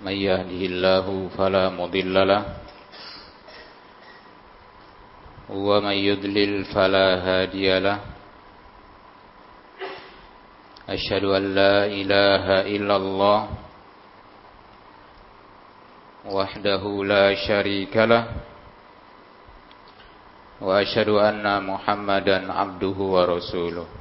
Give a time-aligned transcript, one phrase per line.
[0.00, 1.06] من يهده الله
[1.36, 2.42] فلا مضل له
[5.50, 7.98] ومن يضلل فلا هادي له.
[10.88, 13.38] أشهد أن لا إله إلا الله
[16.26, 18.24] وحده لا شريك له
[20.60, 23.99] وأشهد أن محمدا عبده ورسوله.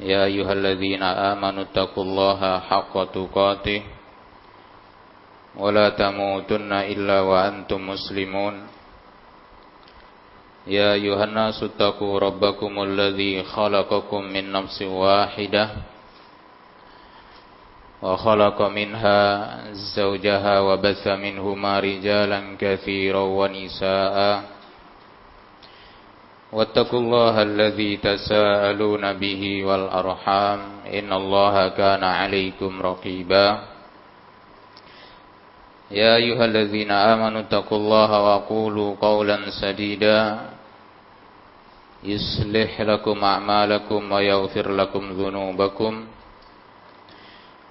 [0.00, 3.82] يا أيها الذين آمنوا اتقوا الله حق تقاته
[5.56, 8.54] ولا تموتن إلا وأنتم مسلمون
[10.66, 15.64] يا أيها الناس اتقوا ربكم الذي خلقكم من نفس واحدة
[18.02, 19.20] وخلق منها
[19.72, 24.16] زوجها وبث منهما رجالا كثيرا ونساء
[26.49, 30.59] واتقوا الله الذي تساءلون به والأرحام.
[30.89, 33.47] إن الله كان عليكم رقيبا.
[35.91, 40.39] يا أيها الذين آمنوا اتقوا الله وقولوا قولا سديدا.
[42.03, 45.93] يصلح لكم أعمالكم ويغفر لكم ذنوبكم.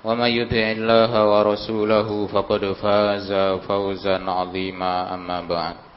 [0.04, 3.30] ومن يطع الله ورسوله فقد فاز
[3.66, 5.14] فوزا عظيما.
[5.14, 5.87] أما بعد.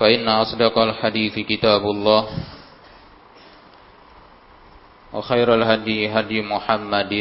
[0.00, 2.22] فإن أصدق الحديث كتاب الله
[5.12, 7.12] وخير الهدي هدي محمد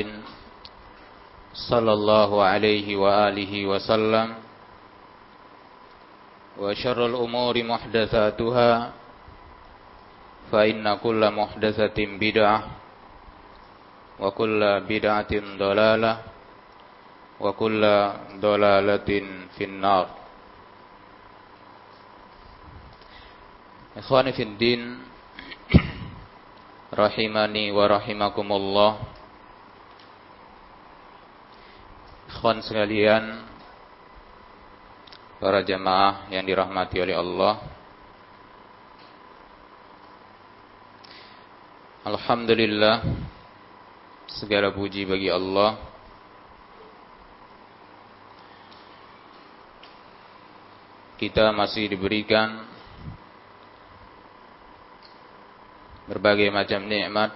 [1.54, 4.28] صلى الله عليه وآله وسلم
[6.59, 8.92] وشر الأمور محدثاتها
[10.52, 12.60] فإن كل محدثة بدعة
[14.20, 16.14] وكل بدعة ضلالة
[17.39, 17.83] وكل
[18.39, 19.10] ضلالة
[19.58, 20.05] في النار
[23.96, 25.01] Ikhwani fiddin
[27.01, 28.92] Rahimani wa rahimakumullah.
[32.29, 33.40] Ikhwan sekalian
[35.40, 37.56] Para jamaah yang dirahmati oleh Allah.
[42.05, 43.01] Alhamdulillah
[44.29, 45.80] Segala puji bagi Allah.
[51.17, 52.76] Kita masih diberikan
[56.06, 57.34] berbagai macam nikmat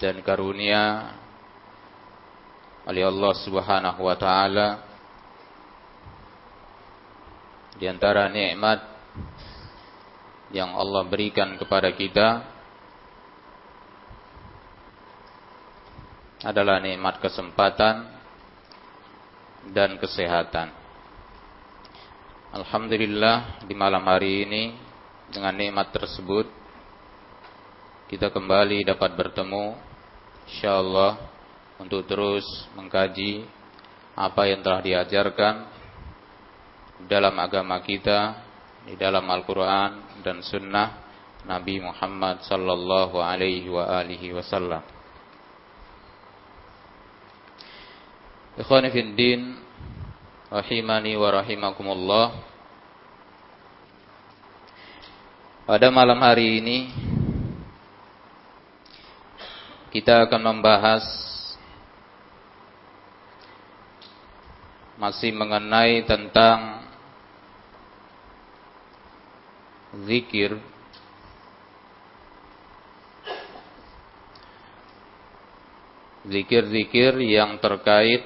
[0.00, 1.12] dan karunia
[2.88, 4.68] oleh Allah Subhanahu wa taala
[7.76, 8.80] di antara nikmat
[10.50, 12.28] yang Allah berikan kepada kita
[16.48, 18.08] adalah nikmat kesempatan
[19.74, 20.72] dan kesehatan.
[22.56, 24.87] Alhamdulillah di malam hari ini
[25.32, 26.48] dengan nikmat tersebut
[28.08, 29.76] kita kembali dapat bertemu
[30.48, 31.20] insyaallah
[31.78, 32.44] untuk terus
[32.74, 33.44] mengkaji
[34.18, 35.54] apa yang telah diajarkan
[37.06, 38.42] dalam agama kita
[38.88, 41.06] di dalam Al-Qur'an dan sunnah
[41.46, 44.82] Nabi Muhammad sallallahu alaihi wa alihi wasallam.
[48.58, 49.54] Ikhwani fid din
[50.50, 52.47] rahimani wa rahimakumullah.
[55.68, 56.88] Pada malam hari ini
[59.92, 61.04] kita akan membahas
[64.96, 66.88] masih mengenai tentang
[70.08, 70.56] zikir.
[76.24, 78.24] Zikir-zikir yang terkait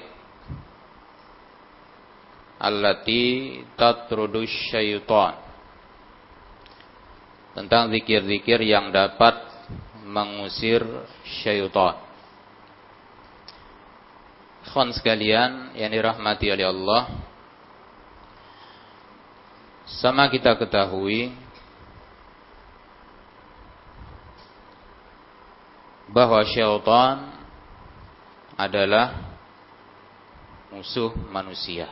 [2.55, 5.42] allati tatrudus syaitan
[7.53, 9.37] tentang zikir-zikir yang dapat
[10.05, 10.81] mengusir
[11.25, 12.01] syaitan.
[14.73, 17.03] Khon sekalian yang dirahmati oleh Allah,
[19.85, 21.29] sama kita ketahui
[26.09, 27.37] bahwa syaitan
[28.57, 29.33] adalah
[30.73, 31.89] musuh manusia.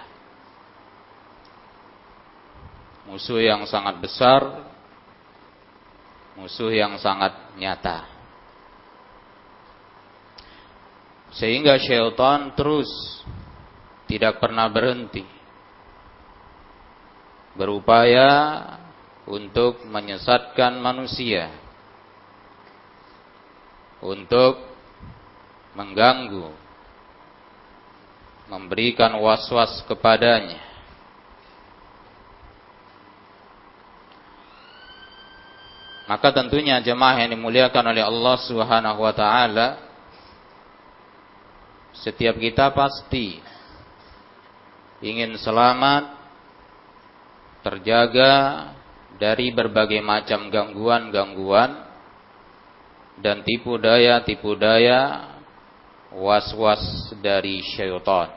[3.06, 4.71] Musuh yang sangat besar
[6.36, 8.08] musuh yang sangat nyata.
[11.32, 12.88] Sehingga syaitan terus
[14.08, 15.24] tidak pernah berhenti.
[17.56, 18.64] Berupaya
[19.28, 21.52] untuk menyesatkan manusia.
[24.02, 24.60] Untuk
[25.72, 26.52] mengganggu
[28.52, 30.71] memberikan was-was kepadanya
[36.10, 39.68] maka tentunya jemaah yang dimuliakan oleh Allah Subhanahu wa taala
[42.02, 43.38] setiap kita pasti
[45.06, 46.18] ingin selamat
[47.62, 48.34] terjaga
[49.22, 51.78] dari berbagai macam gangguan-gangguan
[53.22, 55.30] dan tipu daya-tipu daya
[56.10, 58.34] was-was dari syaitan.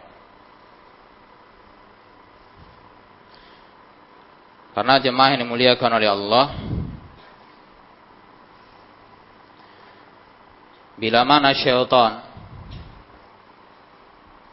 [4.75, 6.47] Karena jemaah yang dimuliakan oleh Allah
[10.95, 12.23] Bila mana syaitan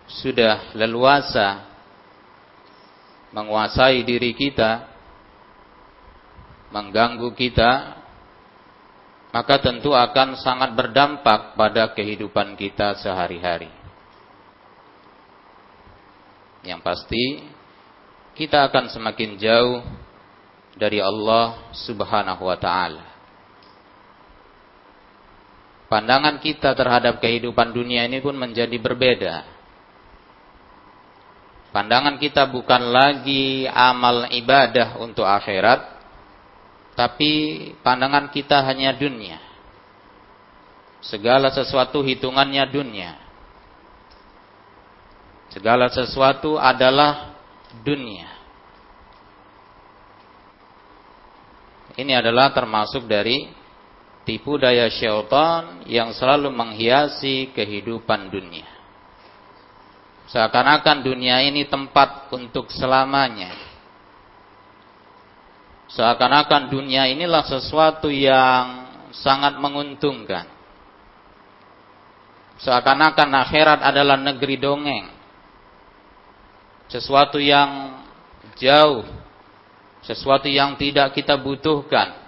[0.10, 1.70] Sudah leluasa
[3.32, 4.90] Menguasai diri kita
[6.74, 8.02] Mengganggu kita
[9.32, 13.72] Maka tentu akan sangat berdampak pada kehidupan kita sehari-hari
[16.68, 17.24] Yang pasti
[18.36, 19.80] Kita akan semakin jauh
[20.76, 23.11] dari Allah Subhanahu wa taala.
[25.92, 29.44] Pandangan kita terhadap kehidupan dunia ini pun menjadi berbeda.
[31.76, 35.84] Pandangan kita bukan lagi amal ibadah untuk akhirat,
[36.96, 37.32] tapi
[37.84, 39.36] pandangan kita hanya dunia.
[41.04, 43.12] Segala sesuatu hitungannya dunia.
[45.52, 47.36] Segala sesuatu adalah
[47.84, 48.32] dunia.
[52.00, 53.60] Ini adalah termasuk dari
[54.32, 58.64] tipu daya syaitan yang selalu menghiasi kehidupan dunia.
[60.32, 63.52] Seakan-akan dunia ini tempat untuk selamanya.
[65.92, 70.48] Seakan-akan dunia inilah sesuatu yang sangat menguntungkan.
[72.64, 75.12] Seakan-akan akhirat adalah negeri dongeng.
[76.88, 78.00] Sesuatu yang
[78.56, 79.04] jauh
[80.02, 82.21] sesuatu yang tidak kita butuhkan.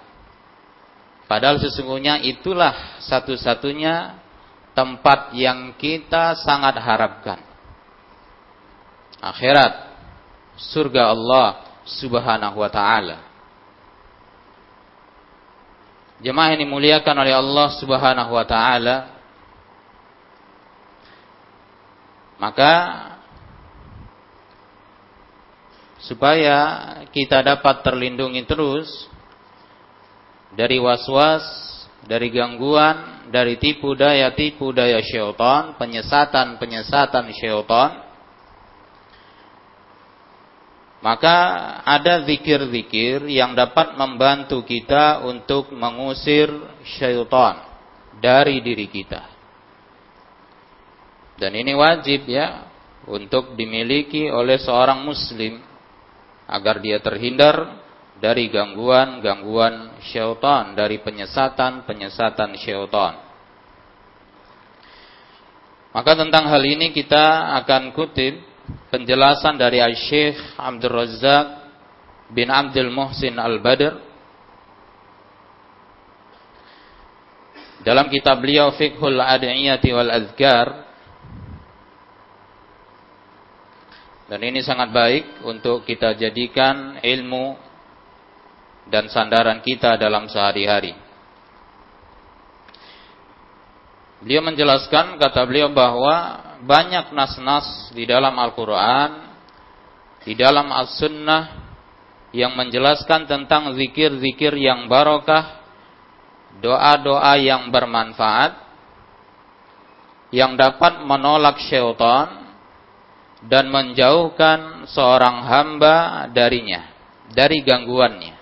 [1.34, 4.22] Padahal sesungguhnya itulah satu-satunya
[4.78, 7.42] tempat yang kita sangat harapkan.
[9.18, 9.98] Akhirat,
[10.62, 13.18] surga Allah Subhanahu wa taala.
[16.22, 18.98] Jemaah yang dimuliakan oleh Allah Subhanahu wa taala,
[22.38, 22.74] maka
[25.98, 26.58] supaya
[27.10, 29.10] kita dapat terlindungi terus
[30.54, 31.44] dari was-was,
[32.06, 37.92] dari gangguan, dari tipu daya tipu daya syaitan, penyesatan penyesatan syaitan.
[41.04, 41.36] Maka
[41.84, 46.48] ada zikir-zikir yang dapat membantu kita untuk mengusir
[46.96, 47.60] syaitan
[48.24, 49.34] dari diri kita.
[51.36, 52.72] Dan ini wajib ya
[53.04, 55.60] untuk dimiliki oleh seorang muslim
[56.48, 57.83] agar dia terhindar
[58.24, 63.20] dari gangguan-gangguan syaitan, dari penyesatan-penyesatan syaitan.
[65.92, 68.40] Maka tentang hal ini kita akan kutip
[68.88, 71.48] penjelasan dari Syekh Abdul Razak
[72.32, 73.94] bin Abdul Muhsin Al-Badr
[77.84, 80.68] dalam kitab beliau Fiqhul Adiyati wal Azkar
[84.24, 87.73] Dan ini sangat baik untuk kita jadikan ilmu
[88.88, 90.96] dan sandaran kita dalam sehari-hari.
[94.24, 99.36] Beliau menjelaskan, kata beliau bahwa banyak nas-nas di dalam Al-Quran,
[100.24, 101.64] di dalam As-Sunnah,
[102.32, 105.60] yang menjelaskan tentang zikir-zikir yang barokah,
[106.64, 108.64] doa-doa yang bermanfaat,
[110.32, 112.48] yang dapat menolak syaitan,
[113.44, 116.90] dan menjauhkan seorang hamba darinya,
[117.28, 118.33] dari gangguannya.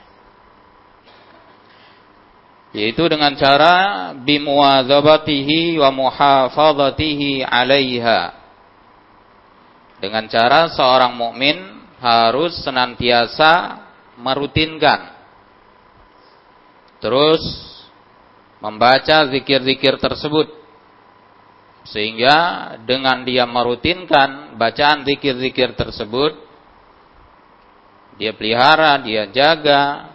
[2.71, 3.75] Yaitu dengan cara
[4.15, 8.21] bimuadzabatihi wa muhafadzatihi 'alaiha.
[9.99, 11.57] Dengan cara seorang mukmin
[12.01, 13.83] harus senantiasa
[14.17, 15.13] merutinkan
[17.01, 17.41] terus
[18.61, 20.61] membaca zikir-zikir tersebut
[21.81, 22.37] sehingga
[22.85, 26.37] dengan dia merutinkan bacaan zikir-zikir tersebut,
[28.21, 30.10] dia pelihara, dia jaga,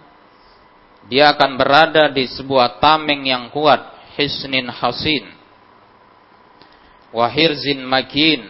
[1.07, 5.35] dia akan berada di sebuah tameng yang kuat, hisnin hasin.
[7.17, 8.45] wahirzin makin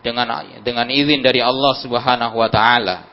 [0.00, 3.10] dengan dengan izin dari Allah Subhanahu wa taala.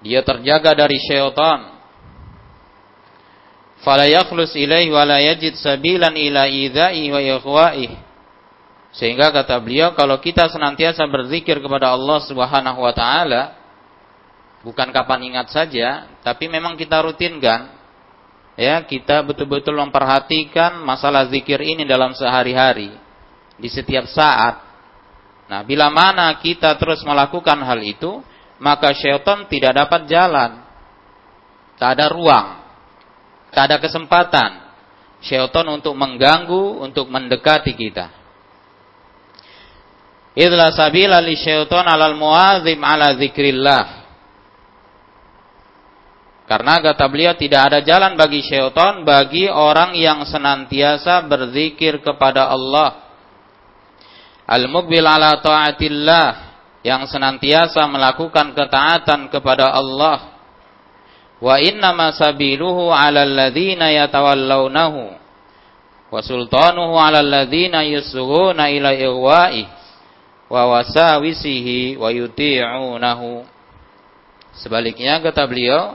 [0.00, 1.80] Dia terjaga dari syaitan.
[3.80, 7.88] Fala yakhlus ilaihi wa la yajid sabilan ila idza'i wa ikhwa'i.
[8.92, 13.59] Sehingga kata beliau kalau kita senantiasa berzikir kepada Allah Subhanahu wa taala
[14.66, 17.72] bukan kapan ingat saja, tapi memang kita rutinkan
[18.56, 22.92] ya, kita betul-betul memperhatikan masalah zikir ini dalam sehari-hari
[23.60, 24.70] di setiap saat
[25.50, 28.22] Nah, bila mana kita terus melakukan hal itu,
[28.62, 30.62] maka syaitan tidak dapat jalan.
[31.74, 32.46] Tak ada ruang.
[33.50, 34.70] Tak ada kesempatan.
[35.18, 38.14] Syaitan untuk mengganggu, untuk mendekati kita.
[40.38, 43.99] Idla sabila li syaitan alal muazim ala zikrillah.
[46.50, 53.10] Karena kata beliau tidak ada jalan bagi syaitan bagi orang yang senantiasa berzikir kepada Allah
[54.50, 56.28] Al-muqbil ala ta'atillah
[56.82, 60.42] yang senantiasa melakukan ketaatan kepada Allah.
[61.38, 65.14] Wa inna ma sabiluhu 'ala alladhina yatawallawnahu
[66.10, 69.70] wa sultanuhu 'ala alladhina yusghuna ila ighwa'i
[70.50, 73.46] wa wasawisihi wa yuti'unahu.
[74.58, 75.94] Sebaliknya kata beliau,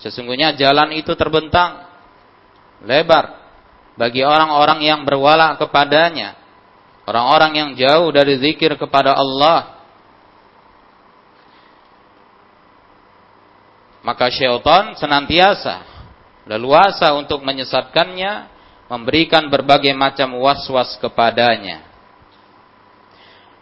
[0.00, 1.86] sesungguhnya jalan itu terbentang
[2.84, 3.38] lebar
[3.94, 6.40] bagi orang-orang yang berwala kepadanya
[7.10, 9.82] Orang-orang yang jauh dari zikir kepada Allah.
[14.06, 15.82] Maka syaitan senantiasa
[16.46, 18.46] leluasa untuk menyesatkannya,
[18.86, 21.82] memberikan berbagai macam was-was kepadanya.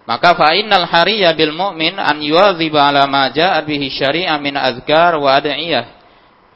[0.04, 5.16] Maka fa innal hariya bil mu'min an yu'adziba ala ma ja'a bihi syari'a min azkar
[5.16, 5.97] wa ad'iyah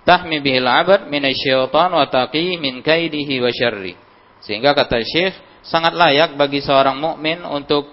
[0.02, 3.94] tahmi bihil 'abd min asy-syaitan wa taqi min kaidihi wa syarri.
[4.42, 7.86] Sehingga kata Syekh sangat layak bagi seorang mukmin untuk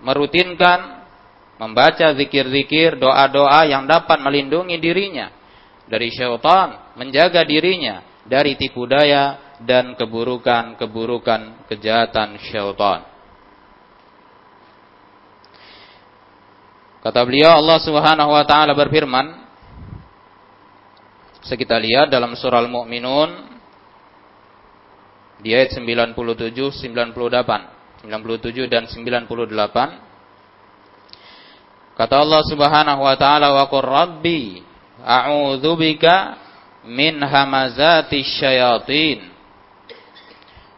[0.00, 1.04] merutinkan
[1.58, 5.28] membaca zikir-zikir, doa-doa yang dapat melindungi dirinya
[5.90, 13.04] dari syaitan, menjaga dirinya dari tipu daya dan keburukan-keburukan kejahatan syaitan.
[16.98, 19.47] Kata beliau Allah Subhanahu wa taala berfirman
[21.56, 23.30] Kita lihat dalam surah Al-Mu'minun
[25.40, 30.08] di ayat 97, 98, 97 dan 98.
[31.94, 34.62] Kata Allah Subhanahu wa taala wa qur rabbi
[35.02, 36.36] a'udzubika
[36.86, 39.30] min hamazati syayatin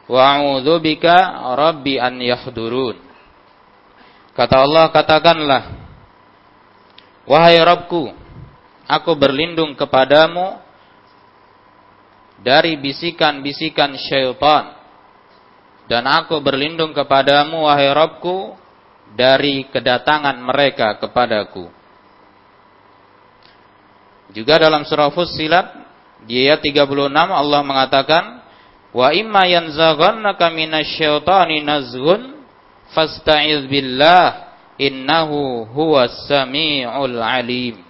[0.09, 2.97] wa a'udzubika rabbi an yahdurun.
[4.37, 5.63] Kata Allah katakanlah
[7.29, 8.20] wahai Rabbku
[8.91, 10.59] aku berlindung kepadamu
[12.43, 14.75] dari bisikan-bisikan syaitan.
[15.87, 18.55] Dan aku berlindung kepadamu, wahai Rabbku,
[19.15, 21.67] dari kedatangan mereka kepadaku.
[24.31, 25.67] Juga dalam surah Fussilat,
[26.23, 28.25] di ayat 36 Allah mengatakan,
[28.95, 32.39] Wa imma yanzaghannaka minasyaitani nazghun
[32.95, 37.90] fasta'iz billah innahu huwas samiul alim.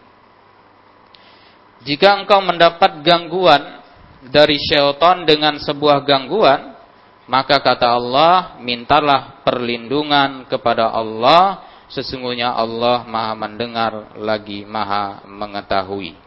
[1.81, 3.81] Jika engkau mendapat gangguan
[4.29, 6.77] dari syaitan dengan sebuah gangguan,
[7.25, 16.19] maka kata Allah, mintalah perlindungan kepada Allah, sesungguhnya Allah Maha mendengar lagi Maha mengetahui.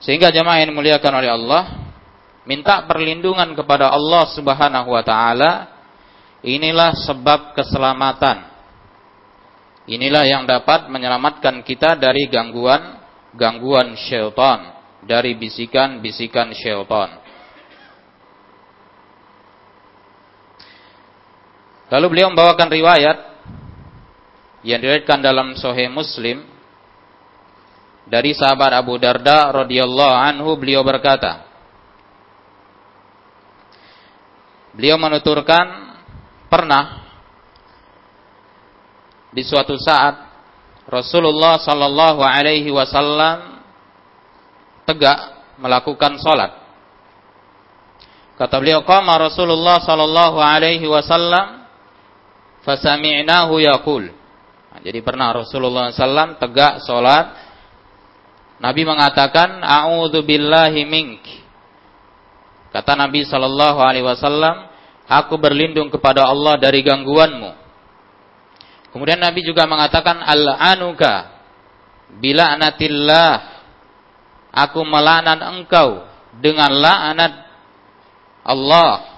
[0.00, 1.62] Sehingga jemaah yang dimuliakan oleh Allah,
[2.44, 5.52] minta perlindungan kepada Allah Subhanahu wa taala,
[6.46, 8.48] inilah sebab keselamatan.
[9.90, 12.99] Inilah yang dapat menyelamatkan kita dari gangguan
[13.34, 17.20] gangguan syaitan dari bisikan-bisikan syaitan.
[21.90, 23.18] Lalu beliau membawakan riwayat
[24.62, 26.46] yang diriwayatkan dalam Sahih Muslim
[28.06, 31.50] dari sahabat Abu Darda radhiyallahu anhu beliau berkata
[34.70, 35.98] Beliau menuturkan
[36.46, 37.02] pernah
[39.34, 40.29] di suatu saat
[40.90, 43.62] Rasulullah sallallahu alaihi wasallam
[44.90, 45.18] tegak
[45.62, 46.50] melakukan sholat.
[48.34, 51.62] Kata beliau, qama Rasulullah sallallahu alaihi wasallam
[52.66, 54.10] fasami'nahu yaqul.
[54.10, 57.38] Nah, jadi pernah Rasulullah sallam tegak sholat.
[58.58, 61.22] Nabi mengatakan, "A'udzu billahi mink."
[62.74, 64.72] Kata Nabi sallallahu alaihi wasallam,
[65.06, 67.59] "Aku berlindung kepada Allah dari gangguanmu."
[68.90, 71.40] Kemudian Nabi juga mengatakan, "Al-anuka
[72.18, 73.34] bila anatillah
[74.50, 76.02] aku melaknat engkau
[76.42, 77.32] dengan laknat
[78.42, 79.10] Allah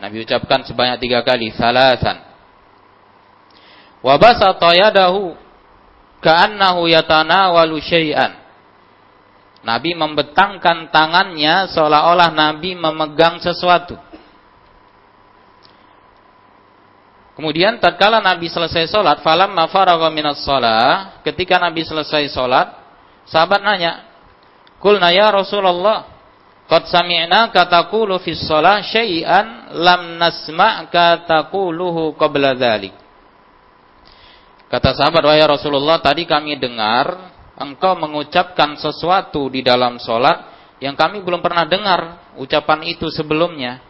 [0.00, 1.52] Nabi ucapkan sebanyak tiga kali.
[1.52, 2.24] Salasan.
[4.00, 5.36] Wa basata yadahu
[6.24, 8.40] ka'annahu yatanawalu syai'an.
[9.60, 14.00] Nabi membentangkan tangannya seolah-olah Nabi memegang sesuatu.
[17.40, 22.68] Kemudian tatkala Nabi selesai sholat, falam faragha minas sholat, ketika Nabi selesai sholat,
[23.24, 24.04] sahabat nanya,
[24.76, 26.20] Kulna ya Rasulullah,
[26.68, 32.92] Qad sami'na kataqulu fi sholat syai'an lam nasma' kataquluhu qabla dhalik.
[34.68, 40.44] Kata sahabat, wahai Rasulullah, tadi kami dengar engkau mengucapkan sesuatu di dalam sholat
[40.76, 43.80] yang kami belum pernah dengar ucapan itu sebelumnya.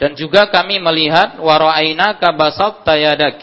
[0.00, 3.36] Dan juga kami melihat wara'aina kabasat tayadak.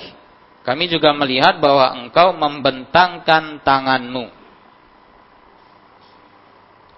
[0.65, 4.33] Kami juga melihat bahwa engkau membentangkan tanganmu.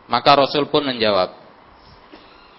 [0.08, 1.36] Maka Rasul pun menjawab.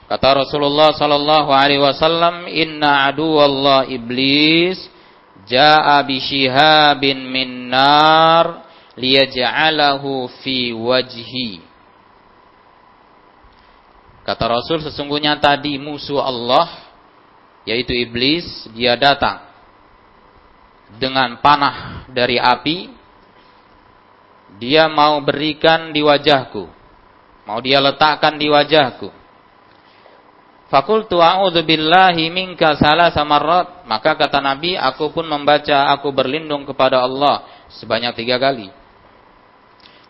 [0.07, 4.79] Kata Rasulullah sallallahu alaihi wasallam, "Inna aduwallah iblis
[5.49, 11.65] jaa bi shihabin min nar liyaj'alahu fi wajhi
[14.21, 16.90] Kata Rasul sesungguhnya tadi musuh Allah
[17.69, 19.45] yaitu iblis dia datang
[20.97, 22.91] dengan panah dari api
[24.59, 26.67] dia mau berikan di wajahku
[27.47, 29.21] mau dia letakkan di wajahku
[30.71, 33.83] Fakultu a'udzu billahi minka salasa marrat.
[33.91, 37.43] Maka kata Nabi, aku pun membaca aku berlindung kepada Allah
[37.75, 38.71] sebanyak tiga kali.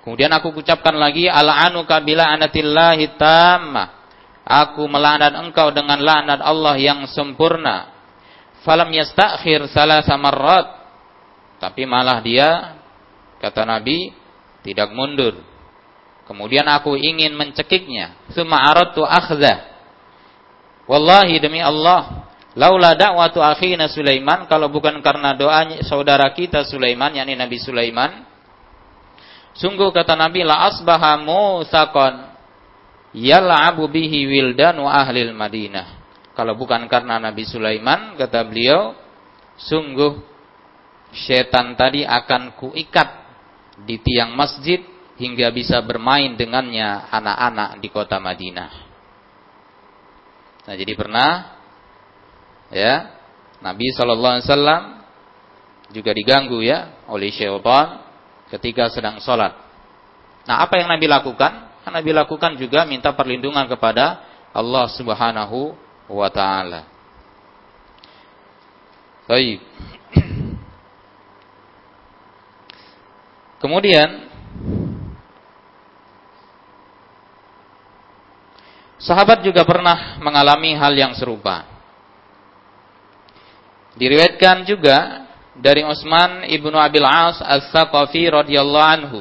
[0.05, 4.00] Kemudian aku ucapkan lagi al'anuka bila anatillahi tamma.
[4.45, 7.93] Aku melaknat engkau dengan laknat Allah yang sempurna.
[8.67, 10.81] Falam yastakhir salasa marrat.
[11.61, 12.81] Tapi malah dia
[13.41, 14.13] kata Nabi
[14.65, 15.41] tidak mundur.
[16.25, 18.17] Kemudian aku ingin mencekiknya.
[18.33, 19.71] Suma aradtu akhzah
[20.91, 22.27] Wallahi demi Allah,
[22.59, 28.27] laula da'watu akhina Sulaiman kalau bukan karena doanya saudara kita Sulaiman yakni Nabi Sulaiman
[29.55, 32.30] sungguh kata Nabi la asbaha musaqan
[33.17, 35.99] yal'abu bihi wildan wa ahlil Madinah.
[36.35, 38.97] Kalau bukan karena Nabi Sulaiman kata beliau
[39.61, 40.23] sungguh
[41.13, 43.09] setan tadi akan kuikat
[43.83, 44.81] di tiang masjid
[45.21, 48.71] hingga bisa bermain dengannya anak-anak di kota Madinah.
[50.65, 51.61] Nah, jadi pernah
[52.73, 53.11] ya
[53.61, 54.83] Nabi Shallallahu Alaihi Wasallam
[55.91, 58.07] juga diganggu ya oleh syaitan
[58.49, 59.53] ketika sedang sholat.
[60.47, 61.70] Nah, apa yang Nabi lakukan?
[61.91, 65.75] Nabi lakukan juga minta perlindungan kepada Allah Subhanahu
[66.11, 66.87] wa taala.
[69.27, 69.63] Baik.
[73.61, 74.31] Kemudian
[79.01, 81.65] Sahabat juga pernah mengalami hal yang serupa.
[83.97, 85.25] Diriwayatkan juga
[85.57, 89.19] dari Utsman ibnu Abil As As-Saqafi radhiyallahu anhu,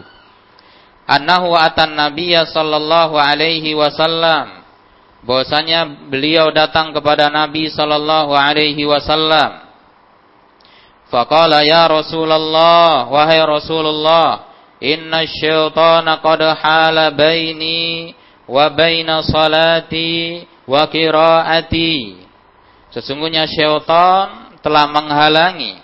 [1.10, 4.62] annahu atan Nabiya sallallahu alaihi wasallam,
[5.26, 9.66] bahwasanya beliau datang kepada Nabi sallallahu alaihi wasallam.
[11.10, 18.14] Faqala ya Rasulullah, wahai Rasulullah, inna syaitana qad hala baini
[18.46, 22.22] wa baina salati wa qiraati.
[22.94, 25.82] Sesungguhnya syaitan telah menghalangi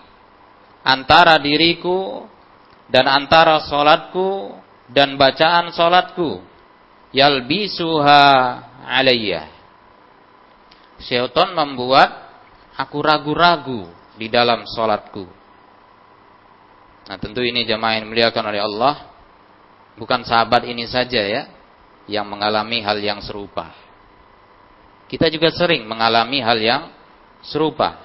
[0.85, 2.29] antara diriku
[2.89, 4.53] dan antara salatku
[4.91, 6.43] dan bacaan salatku.
[7.15, 8.23] Yalbisuha
[8.83, 9.47] alayya.
[10.99, 12.11] Syaitan membuat
[12.75, 13.87] aku ragu-ragu
[14.19, 15.23] di dalam salatku.
[17.05, 18.95] Nah tentu ini jemaah yang dimuliakan oleh Allah.
[19.95, 21.47] Bukan sahabat ini saja ya
[22.11, 23.71] yang mengalami hal yang serupa.
[25.05, 26.83] Kita juga sering mengalami hal yang
[27.45, 28.01] serupa.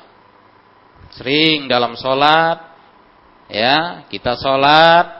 [1.10, 2.60] Sering dalam sholat,
[3.50, 5.19] ya kita sholat,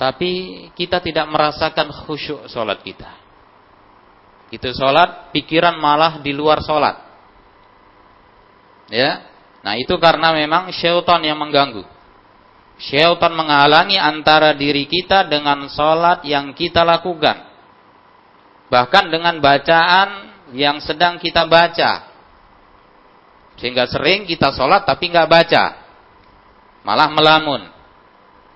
[0.00, 0.30] tapi
[0.72, 3.20] kita tidak merasakan khusyuk sholat kita.
[4.48, 6.96] Itu sholat, pikiran malah di luar sholat.
[8.88, 9.28] Ya,
[9.60, 11.84] nah itu karena memang syaitan yang mengganggu.
[12.80, 17.50] Syaitan menghalangi antara diri kita dengan sholat yang kita lakukan
[18.70, 22.08] bahkan dengan bacaan yang sedang kita baca.
[23.58, 25.64] Sehingga sering kita sholat tapi nggak baca.
[26.86, 27.62] Malah melamun.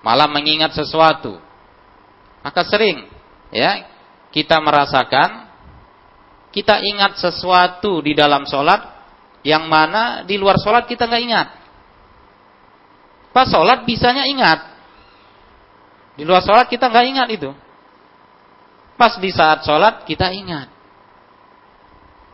[0.05, 1.41] Malah mengingat sesuatu.
[2.45, 3.09] Maka sering
[3.49, 3.89] ya
[4.29, 5.49] kita merasakan
[6.53, 8.85] kita ingat sesuatu di dalam sholat
[9.41, 11.47] yang mana di luar sholat kita nggak ingat.
[13.33, 14.59] Pas sholat bisanya ingat.
[16.15, 17.49] Di luar sholat kita nggak ingat itu.
[18.95, 20.69] Pas di saat sholat kita ingat.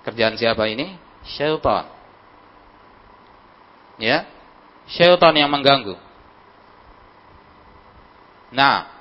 [0.06, 1.00] Kerjaan siapa ini?
[1.26, 1.86] syaitan.
[4.02, 4.26] Ya.
[4.90, 6.11] Syaitan yang mengganggu.
[8.52, 8.92] Nah,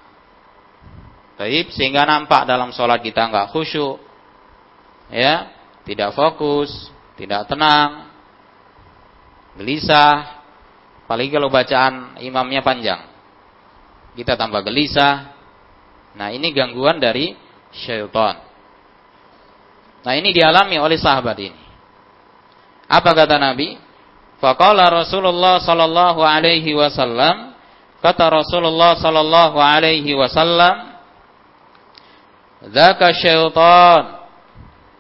[1.41, 3.97] Taib sehingga nampak dalam sholat kita nggak khusyuk,
[5.09, 5.49] ya,
[5.89, 6.69] tidak fokus,
[7.17, 8.13] tidak tenang,
[9.57, 10.45] gelisah.
[11.09, 13.09] Apalagi kalau bacaan imamnya panjang,
[14.15, 15.33] kita tambah gelisah.
[16.15, 17.33] Nah ini gangguan dari
[17.73, 18.37] syaitan.
[20.05, 21.61] Nah ini dialami oleh sahabat ini.
[22.85, 23.81] Apa kata Nabi?
[24.45, 27.50] Faqala Rasulullah sallallahu alaihi wasallam
[28.01, 30.91] kata Rasulullah sallallahu alaihi wasallam
[32.61, 34.21] Dzaka syaitan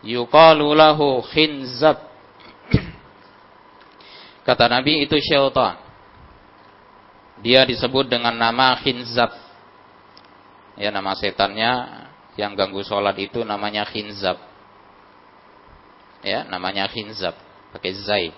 [0.00, 2.00] yuqalu lahu khinzab.
[4.48, 5.76] Kata Nabi itu syaitan.
[7.44, 9.36] Dia disebut dengan nama khinzab.
[10.80, 11.72] Ya nama setannya
[12.40, 14.40] yang ganggu sholat itu namanya khinzab.
[16.24, 17.36] Ya namanya khinzab.
[17.76, 18.32] Pakai zai.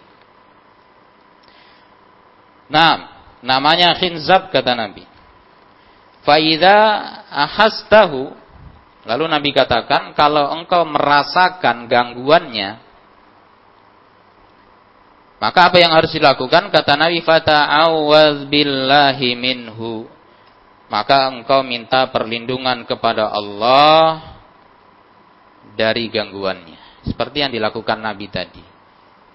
[2.66, 3.11] Nah,
[3.42, 5.04] namanya khinzab kata Nabi.
[6.22, 6.78] Faida
[7.28, 8.42] ahastahu
[9.02, 12.78] Lalu Nabi katakan, kalau engkau merasakan gangguannya,
[15.42, 16.70] maka apa yang harus dilakukan?
[16.70, 20.06] Kata Nabi, fata'awaz billahi minhu.
[20.86, 24.38] Maka engkau minta perlindungan kepada Allah
[25.74, 27.02] dari gangguannya.
[27.10, 28.62] Seperti yang dilakukan Nabi tadi.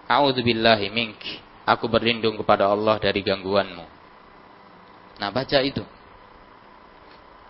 [0.08, 1.20] A'udzubillahi mink.
[1.68, 3.97] Aku berlindung kepada Allah dari gangguanmu.
[5.18, 5.82] Nah, baca itu.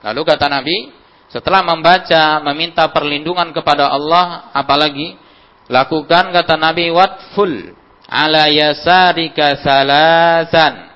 [0.04, 0.94] Lalu kata Nabi,
[1.28, 5.20] setelah membaca, meminta perlindungan kepada Allah, apalagi
[5.68, 7.76] lakukan kata Nabi watful
[8.08, 10.88] ala yasarika salasan.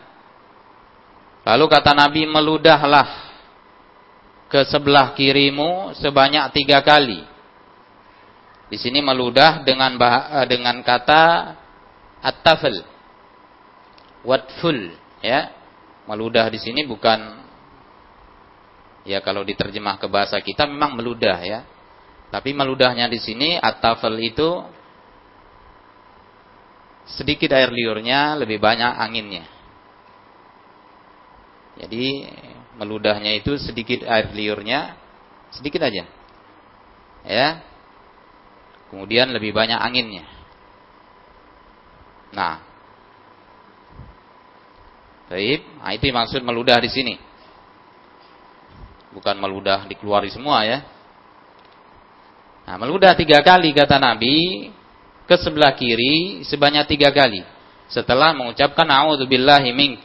[1.43, 3.31] Lalu kata Nabi meludahlah
[4.47, 7.23] ke sebelah kirimu sebanyak tiga kali.
[8.71, 11.55] Di sini meludah dengan bah dengan kata
[12.23, 12.87] at-tafl.
[14.23, 15.60] Watful ya.
[16.09, 17.41] Meludah di sini bukan
[19.01, 21.65] Ya kalau diterjemah ke bahasa kita memang meludah ya.
[22.29, 24.61] Tapi meludahnya di sini at-tafel itu
[27.09, 29.45] sedikit air liurnya lebih banyak anginnya.
[31.81, 32.29] Jadi
[32.77, 34.95] meludahnya itu sedikit air liurnya
[35.49, 36.05] sedikit aja.
[37.25, 37.49] Ya.
[38.93, 40.29] Kemudian lebih banyak anginnya.
[42.31, 42.70] Nah.
[45.31, 47.15] Baik, nah itu maksud meludah di sini
[49.11, 50.79] bukan meludah dikeluari semua ya.
[52.65, 54.69] Nah, meludah tiga kali kata Nabi
[55.27, 57.43] ke sebelah kiri sebanyak tiga kali
[57.91, 60.03] setelah mengucapkan a'udzubillahi mink.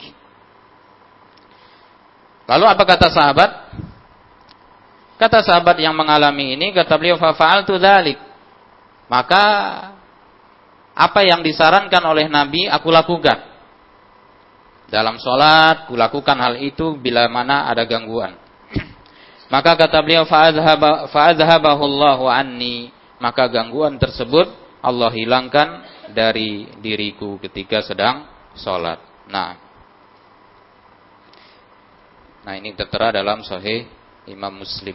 [2.47, 3.51] Lalu apa kata sahabat?
[5.17, 8.19] Kata sahabat yang mengalami ini kata beliau fa fa'altu dzalik.
[9.07, 9.45] Maka
[10.97, 13.56] apa yang disarankan oleh Nabi aku lakukan.
[14.87, 18.39] Dalam sholat, kulakukan hal itu bila mana ada gangguan.
[19.55, 20.23] Maka kata beliau
[21.11, 22.95] fa'adhabahu Allahu anni.
[23.19, 24.47] Maka gangguan tersebut
[24.85, 25.69] Allah hilangkan
[26.15, 29.03] dari diriku ketika sedang sholat.
[29.27, 29.59] Nah,
[32.47, 33.91] nah ini tertera dalam Sahih
[34.31, 34.95] Imam Muslim.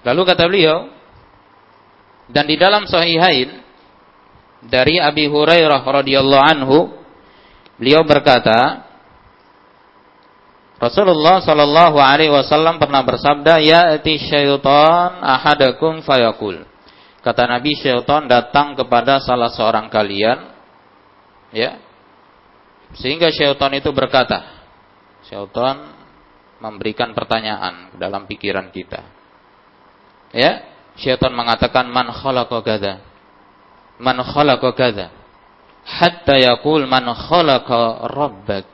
[0.00, 0.88] Lalu kata beliau,
[2.30, 3.62] dan di dalam Sahihain
[4.66, 7.00] dari Abi Hurairah radhiyallahu anhu
[7.80, 8.84] Beliau berkata,
[10.76, 16.68] Rasulullah Shallallahu Alaihi Wasallam pernah bersabda, Ya ti syaitan ahadakum fayakul.
[17.24, 20.52] Kata Nabi syaitan datang kepada salah seorang kalian,
[21.56, 21.80] ya,
[23.00, 24.44] sehingga syaitan itu berkata,
[25.24, 25.96] syaitan
[26.60, 29.08] memberikan pertanyaan dalam pikiran kita.
[30.36, 33.02] Ya, syaitan mengatakan man khalaqa kada,
[34.00, 35.20] man khalaqa kada
[35.84, 38.68] hatta yaqul man khalaqa rabbak.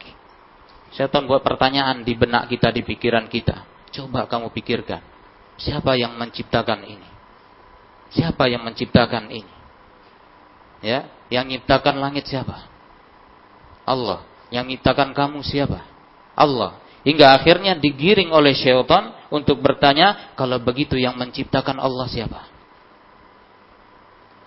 [0.92, 3.68] Syaitan buat pertanyaan di benak kita, di pikiran kita.
[3.92, 5.00] Coba kamu pikirkan,
[5.60, 7.08] siapa yang menciptakan ini?
[8.12, 9.54] Siapa yang menciptakan ini?
[10.84, 12.68] Ya, yang menciptakan langit siapa?
[13.88, 14.24] Allah.
[14.52, 15.84] Yang menciptakan kamu siapa?
[16.36, 16.78] Allah.
[17.02, 22.42] Hingga akhirnya digiring oleh syaitan untuk bertanya, kalau begitu yang menciptakan Allah siapa?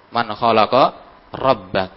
[0.10, 0.96] Man khalaqa
[1.36, 1.96] rabbak.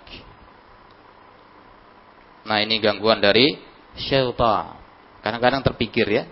[2.43, 3.55] Nah ini gangguan dari
[3.95, 4.77] syaitan.
[5.23, 6.25] Kadang-kadang terpikir ya.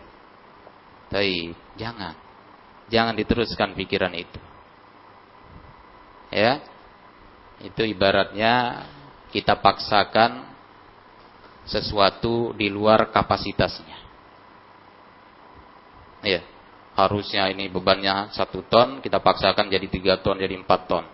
[1.09, 2.19] Tapi jangan.
[2.91, 4.41] Jangan diteruskan pikiran itu.
[6.35, 6.59] Ya.
[7.63, 8.87] Itu ibaratnya
[9.31, 10.51] kita paksakan
[11.71, 14.10] sesuatu di luar kapasitasnya.
[16.21, 16.43] Ya.
[16.91, 21.07] harusnya ini bebannya satu ton, kita paksakan jadi tiga ton, jadi empat ton.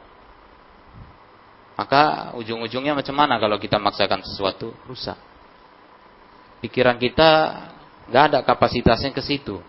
[1.77, 5.15] Maka ujung-ujungnya macam mana kalau kita maksakan sesuatu rusak.
[6.65, 7.29] Pikiran kita
[8.09, 9.61] nggak ada kapasitasnya ke situ.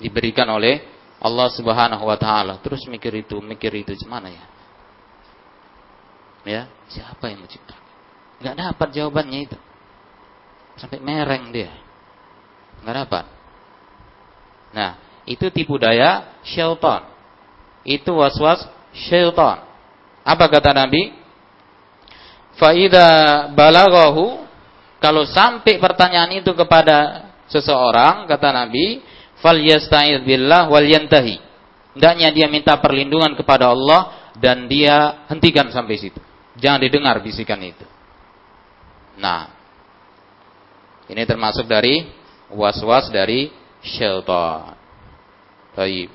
[0.00, 0.82] Diberikan oleh
[1.20, 2.58] Allah Subhanahu wa taala.
[2.64, 4.44] Terus mikir itu, mikir itu gimana ya?
[6.44, 7.84] Ya, siapa yang menciptakan?
[8.40, 9.58] Nggak dapat jawabannya itu.
[10.80, 11.72] Sampai mereng dia.
[12.82, 13.24] Nggak dapat.
[14.74, 17.06] Nah, itu tipu daya syaitan.
[17.86, 19.62] Itu was-was syaitan.
[20.26, 21.14] Apa kata Nabi?
[22.58, 24.44] Faida balagahu
[24.98, 29.04] kalau sampai pertanyaan itu kepada seseorang kata Nabi,
[29.44, 31.36] falyasta'id billah wal yantahi.
[31.94, 36.18] Hendaknya dia minta perlindungan kepada Allah dan dia hentikan sampai situ.
[36.58, 37.86] Jangan didengar bisikan itu.
[39.20, 39.50] Nah,
[41.06, 42.08] ini termasuk dari
[42.50, 43.52] was-was dari
[43.84, 44.74] syaitan.
[45.76, 46.10] Baik.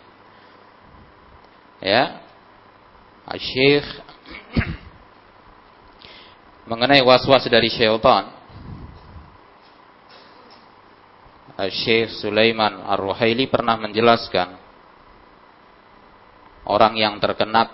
[1.80, 2.26] Ya.
[3.30, 3.86] Syekh
[6.66, 8.34] mengenai was-was dari syaitan.
[11.60, 14.56] Syekh Sulaiman Ar-Ruhaili pernah menjelaskan
[16.64, 17.68] orang yang terkena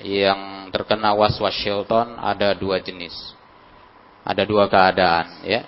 [0.00, 3.14] yang terkena was-was syaitan ada dua jenis.
[4.28, 5.64] Ada dua keadaan, ya.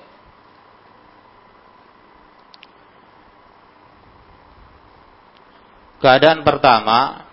[6.01, 7.29] Keadaan pertama,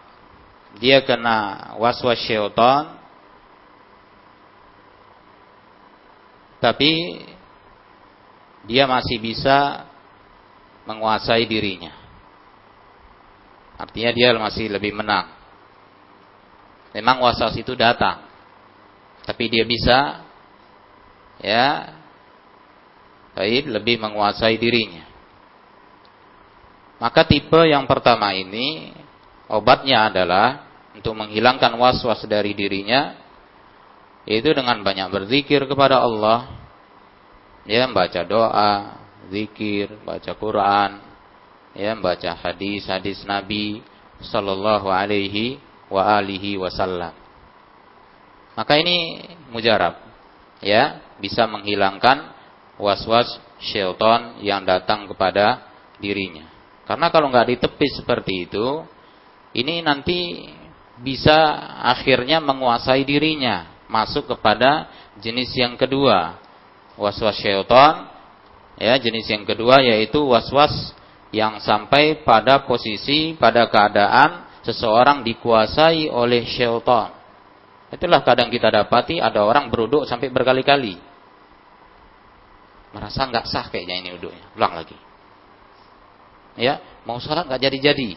[0.77, 2.99] dia kena was-was syaitan,
[6.59, 7.23] tapi
[8.67, 9.87] dia masih bisa
[10.83, 11.95] menguasai dirinya.
[13.77, 15.31] Artinya dia masih lebih menang.
[16.97, 18.25] Memang waswas itu datang.
[19.21, 20.25] Tapi dia bisa
[21.37, 21.93] ya
[23.37, 25.05] baik lebih menguasai dirinya.
[26.97, 28.93] Maka tipe yang pertama ini
[29.45, 30.65] obatnya adalah
[30.97, 33.13] untuk menghilangkan was-was dari dirinya
[34.25, 36.57] yaitu dengan banyak berzikir kepada Allah
[37.67, 38.73] ya membaca doa,
[39.29, 40.91] zikir, baca Quran,
[41.75, 43.83] ya membaca hadis-hadis Nabi
[44.23, 45.59] sallallahu alaihi
[45.91, 47.13] wa alihi wasallam.
[48.57, 49.21] Maka ini
[49.53, 50.01] mujarab
[50.65, 52.33] ya, bisa menghilangkan
[52.81, 55.61] was-was syaitan yang datang kepada
[56.01, 56.56] dirinya.
[56.87, 58.87] Karena kalau nggak ditepis seperti itu,
[59.51, 60.47] ini nanti
[61.03, 61.35] bisa
[61.83, 64.87] akhirnya menguasai dirinya, masuk kepada
[65.19, 66.39] jenis yang kedua,
[66.95, 68.15] was-was syaitan.
[68.77, 70.95] Ya, jenis yang kedua yaitu was-was
[71.35, 77.11] yang sampai pada posisi, pada keadaan seseorang dikuasai oleh syaitan.
[77.91, 80.95] Itulah kadang kita dapati ada orang beruduk sampai berkali-kali.
[82.95, 84.45] Merasa nggak sah kayaknya ini uduknya.
[84.55, 85.06] Ulang lagi
[86.57, 88.09] ya mau sholat nggak jadi-jadi.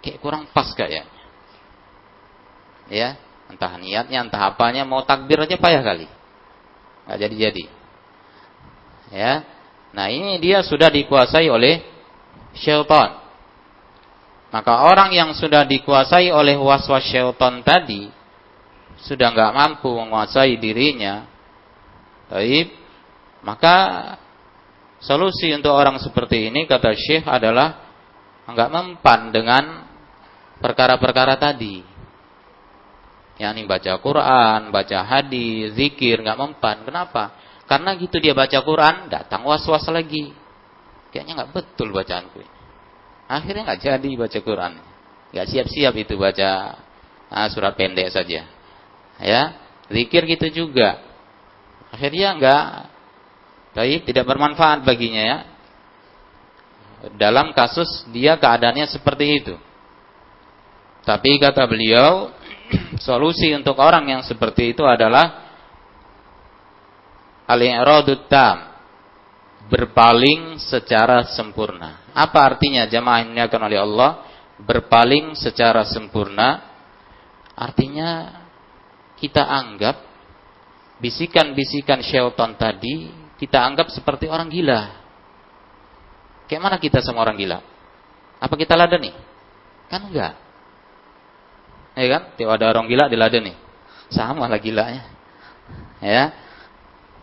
[0.00, 1.08] Kayak kurang pas kayaknya.
[2.92, 3.18] Ya
[3.50, 6.06] entah niatnya entah apanya mau takbir aja payah kali.
[7.08, 7.64] Nggak jadi-jadi.
[9.10, 9.32] Ya
[9.90, 11.82] nah ini dia sudah dikuasai oleh
[12.54, 13.18] syaitan.
[14.50, 18.10] Maka orang yang sudah dikuasai oleh was-was syaitan tadi
[19.00, 21.24] sudah nggak mampu menguasai dirinya,
[22.28, 22.68] taib,
[23.40, 23.76] maka
[25.00, 27.88] Solusi untuk orang seperti ini kata Syekh adalah
[28.44, 29.88] enggak mempan dengan
[30.60, 31.80] perkara-perkara tadi.
[33.40, 36.84] Yani baca Quran, baca hadis, zikir enggak mempan.
[36.84, 37.32] Kenapa?
[37.64, 40.36] Karena gitu dia baca Quran, datang was-was lagi.
[41.08, 42.44] Kayaknya enggak betul bacaanku.
[43.24, 44.72] Akhirnya enggak jadi baca Quran.
[45.32, 46.76] Enggak siap-siap itu baca
[47.32, 48.44] ah, surat pendek saja.
[49.16, 49.42] Ya,
[49.88, 51.00] zikir gitu juga.
[51.88, 52.64] Akhirnya enggak
[53.70, 55.38] Baik, tidak bermanfaat baginya ya.
[57.16, 59.54] Dalam kasus dia keadaannya seperti itu.
[61.06, 62.34] Tapi kata beliau,
[63.06, 65.48] solusi untuk orang yang seperti itu adalah
[67.48, 68.74] al-i'radut tam,
[69.70, 72.10] berpaling secara sempurna.
[72.12, 74.10] Apa artinya jamaah ini akan oleh Allah?
[74.60, 76.68] Berpaling secara sempurna
[77.56, 78.40] artinya
[79.16, 80.00] kita anggap
[81.00, 83.08] bisikan-bisikan syaitan tadi
[83.40, 84.92] kita anggap seperti orang gila.
[86.44, 87.64] Kayak mana kita sama orang gila?
[88.36, 89.16] Apa kita ladeni?
[89.88, 90.36] Kan enggak.
[91.96, 92.22] Ya kan?
[92.36, 93.56] Tiap ada orang gila diladeni.
[94.12, 95.08] Sama lah gilanya.
[96.04, 96.36] Ya.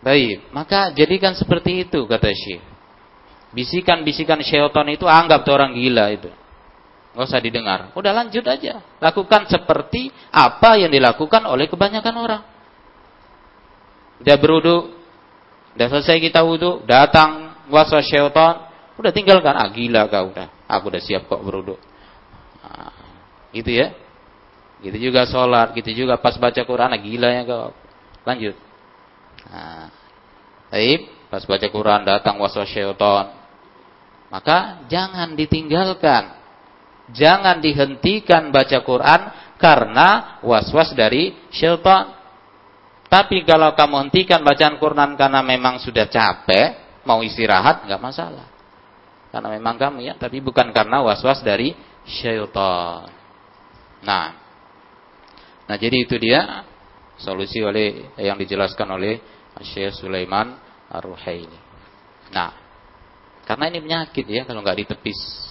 [0.02, 2.62] Baik, maka jadikan seperti itu kata Syekh.
[3.54, 6.30] Bisikan-bisikan syaitan itu anggap tuh orang gila itu.
[7.16, 7.90] Gak usah didengar.
[7.96, 8.82] Udah lanjut aja.
[9.00, 12.42] Lakukan seperti apa yang dilakukan oleh kebanyakan orang.
[14.22, 14.97] Dia beruduk,
[15.78, 18.66] Udah selesai kita wudhu, datang waswas syaitan,
[18.98, 20.50] udah tinggalkan, ah gila kau udah.
[20.66, 21.78] Aku udah siap kok beruduk.
[22.66, 22.90] Nah,
[23.54, 23.94] gitu ya.
[24.82, 27.70] Gitu juga sholat, gitu juga pas baca Quran, nah, gila ya kau.
[28.26, 28.58] Lanjut.
[29.46, 29.86] Nah,
[30.74, 33.38] Taib, pas baca Quran datang waswas syaitan.
[34.34, 36.34] Maka jangan ditinggalkan.
[37.14, 39.20] Jangan dihentikan baca Quran
[39.62, 42.17] karena waswas dari syaitan.
[43.08, 48.46] Tapi kalau kamu hentikan bacaan Quran karena memang sudah capek, mau istirahat, nggak masalah.
[49.32, 51.72] Karena memang kamu ya, tapi bukan karena was-was dari
[52.04, 53.08] syaitan.
[54.04, 54.36] Nah,
[55.64, 56.68] nah jadi itu dia
[57.16, 59.20] solusi oleh yang dijelaskan oleh
[59.64, 60.54] Syekh Sulaiman
[60.92, 61.58] Ar-Ruhaili.
[62.30, 62.52] Nah,
[63.48, 65.48] karena ini penyakit ya kalau nggak ditepis.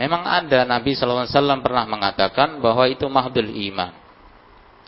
[0.00, 1.28] Memang ada Nabi SAW
[1.60, 3.99] pernah mengatakan bahwa itu mahdul iman.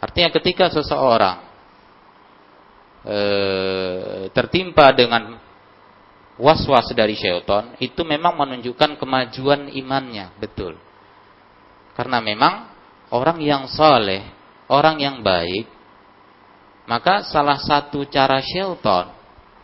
[0.02, 1.46] Artinya ketika seseorang
[3.06, 3.18] e,
[4.34, 5.38] tertimpa dengan
[6.42, 10.74] was-was dari syaitan, itu memang menunjukkan kemajuan imannya, betul.
[11.94, 12.66] Karena memang
[13.14, 14.26] orang yang saleh,
[14.66, 15.70] orang yang baik,
[16.90, 19.14] maka salah satu cara syaitan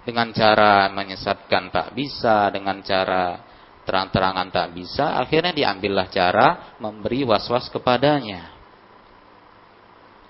[0.07, 3.43] dengan cara menyesatkan tak bisa, dengan cara
[3.83, 8.58] terang-terangan tak bisa, akhirnya diambillah cara memberi was-was kepadanya.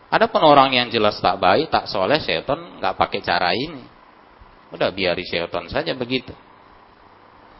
[0.09, 3.85] Adapun orang yang jelas tak baik, tak soleh, setan nggak pakai cara ini.
[4.73, 6.33] Udah biari setan saja begitu.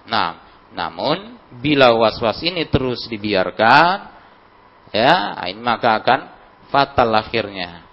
[0.09, 0.41] Nah,
[0.73, 3.97] namun bila was-was ini terus dibiarkan,
[4.97, 6.21] ya, ini maka akan
[6.73, 7.85] fatal akhirnya.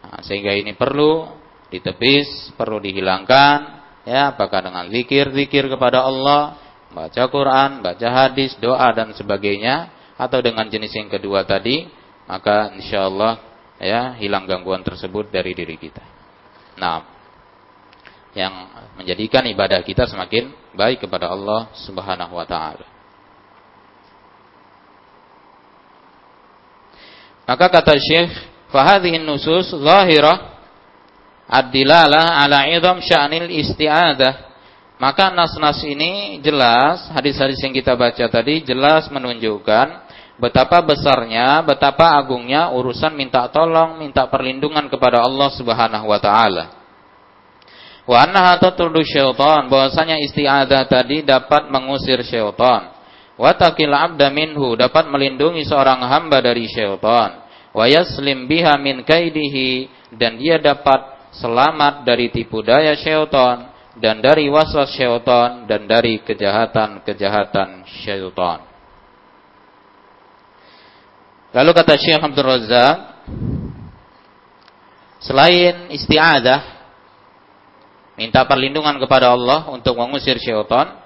[0.00, 1.28] Nah, sehingga ini perlu
[1.68, 3.58] ditepis, perlu dihilangkan,
[4.08, 6.56] ya, apakah dengan zikir-zikir kepada Allah,
[6.88, 11.84] baca Quran, baca hadis, doa dan sebagainya, atau dengan jenis yang kedua tadi,
[12.24, 13.49] maka insya Allah
[13.80, 16.04] ya hilang gangguan tersebut dari diri kita.
[16.76, 17.02] Nah,
[18.36, 18.52] yang
[18.94, 22.86] menjadikan ibadah kita semakin baik kepada Allah Subhanahu wa taala.
[27.50, 28.30] Maka kata Syekh,
[28.70, 30.62] "Fahadhihi nusus zahirah
[31.50, 34.46] ad-dilalah ala 'idham sya'nil isti'adah."
[35.00, 40.09] Maka nas-nas ini jelas, hadis-hadis yang kita baca tadi jelas menunjukkan
[40.40, 46.64] betapa besarnya, betapa agungnya urusan minta tolong, minta perlindungan kepada Allah Subhanahu wa taala.
[48.08, 52.96] Wa annaha tatrudu syaitan, bahwasanya isti'adzah tadi dapat mengusir syaitan.
[53.36, 57.44] Wa taqil 'abda minhu, dapat melindungi seorang hamba dari syaitan.
[57.70, 64.50] Wa yaslim biha min kaidihi dan dia dapat selamat dari tipu daya syaitan dan dari
[64.50, 68.69] waswas syaitan dan dari kejahatan-kejahatan syaitan.
[71.50, 72.96] Lalu kata Syekh Abdul Razak,
[75.18, 76.60] selain isti'adah,
[78.14, 81.00] minta perlindungan kepada Allah untuk mengusir syaitan,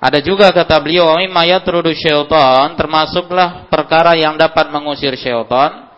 [0.00, 5.90] ada juga kata beliau, mimma yatrudu syaitan, termasuklah perkara yang dapat mengusir syaitan,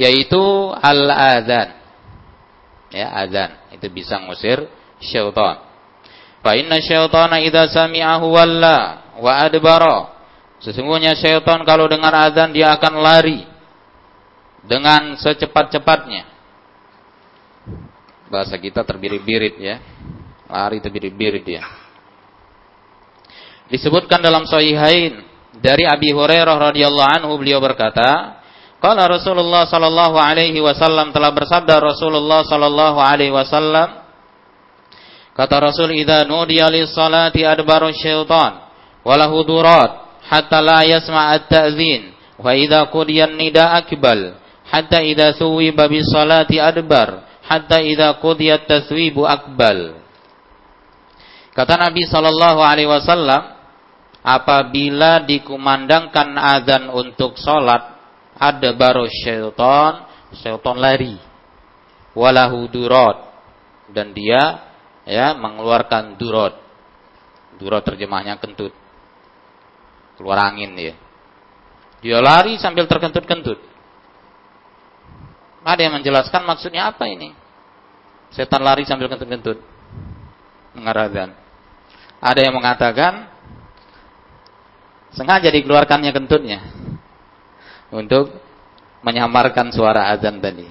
[0.00, 0.40] yaitu
[0.80, 1.76] al-adzan.
[2.90, 3.70] Ya, adzan.
[3.76, 4.66] Itu bisa mengusir
[5.04, 5.70] syaitan.
[6.40, 10.19] Fa inna syaitana idza sami'ahu walla wa adbara
[10.60, 13.40] Sesungguhnya syaitan kalau dengar azan dia akan lari
[14.64, 16.28] dengan secepat-cepatnya.
[18.28, 19.76] Bahasa kita terbirit-birit ya.
[20.46, 21.64] Lari terbirit-birit dia.
[23.72, 25.24] Disebutkan dalam Sahihain
[25.58, 28.40] dari Abi Hurairah radhiyallahu anhu beliau berkata,
[28.80, 34.00] Qala Rasulullah sallallahu alaihi wasallam telah bersabda Rasulullah sallallahu alaihi wasallam
[35.36, 38.72] Kata Rasul idza nudiya lis salati adbaru syaitan
[39.04, 39.99] walahu durat
[40.30, 44.38] hatta la yasma' at-ta'zin wa idza qudiya nida akbal
[44.70, 49.98] hatta idza suwiba bis salati adbar hatta idza qudiya taswibu akbal.
[51.50, 53.58] Kata Nabi sallallahu alaihi wasallam
[54.22, 57.98] apabila dikumandangkan azan untuk salat
[58.38, 60.06] ada baru syaitan
[60.38, 61.18] syaitan lari.
[62.14, 63.34] Walahu durat
[63.90, 64.62] dan dia
[65.06, 66.58] ya mengeluarkan durat
[67.58, 68.74] durat terjemahnya kentut
[70.20, 70.92] keluar angin dia.
[72.04, 73.56] Dia lari sambil terkentut-kentut.
[75.64, 77.32] Ada yang menjelaskan maksudnya apa ini?
[78.36, 79.56] Setan lari sambil kentut-kentut.
[80.76, 81.32] Mengarahkan.
[82.20, 83.32] Ada yang mengatakan
[85.16, 86.60] sengaja dikeluarkannya kentutnya
[87.88, 88.28] untuk
[89.00, 90.68] menyamarkan suara azan tadi.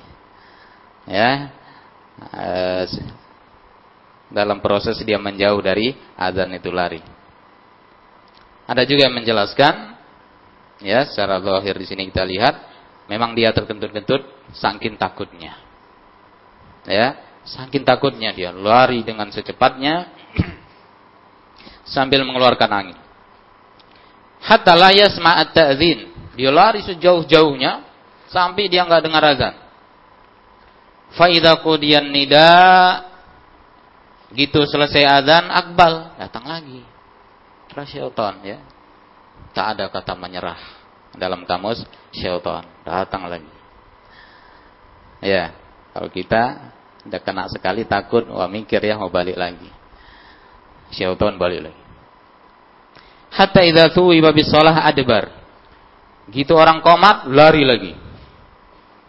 [1.09, 1.49] Ya.
[2.19, 2.85] Eh,
[4.29, 7.01] dalam proses dia menjauh dari azan itu lari.
[8.69, 9.97] Ada juga yang menjelaskan
[10.85, 12.55] ya secara zahir di sini kita lihat
[13.09, 15.57] memang dia terkentut-kentut saking takutnya.
[16.85, 17.17] Ya,
[17.49, 20.13] saking takutnya dia lari dengan secepatnya
[21.93, 22.97] sambil mengeluarkan angin.
[24.45, 24.93] Hatta la
[25.49, 26.13] ta'zin.
[26.37, 27.83] Dia lari sejauh-jauhnya
[28.29, 29.55] sampai dia nggak dengar azan.
[31.17, 31.57] Fa idza
[32.05, 32.53] nida
[34.29, 36.98] gitu selesai azan akbal datang lagi.
[37.73, 38.57] Syaitan ya.
[39.55, 40.59] Tak ada kata menyerah
[41.15, 42.65] dalam kamus syaitan.
[42.83, 43.51] Datang lagi.
[45.19, 45.53] Ya,
[45.93, 46.73] kalau kita
[47.07, 49.69] udah kena sekali takut, wah mikir ya mau balik lagi.
[50.91, 51.81] Syaitan balik lagi.
[53.29, 55.29] Hatta idza thuwiba bis shalah adbar.
[56.29, 57.93] Gitu orang komat lari lagi.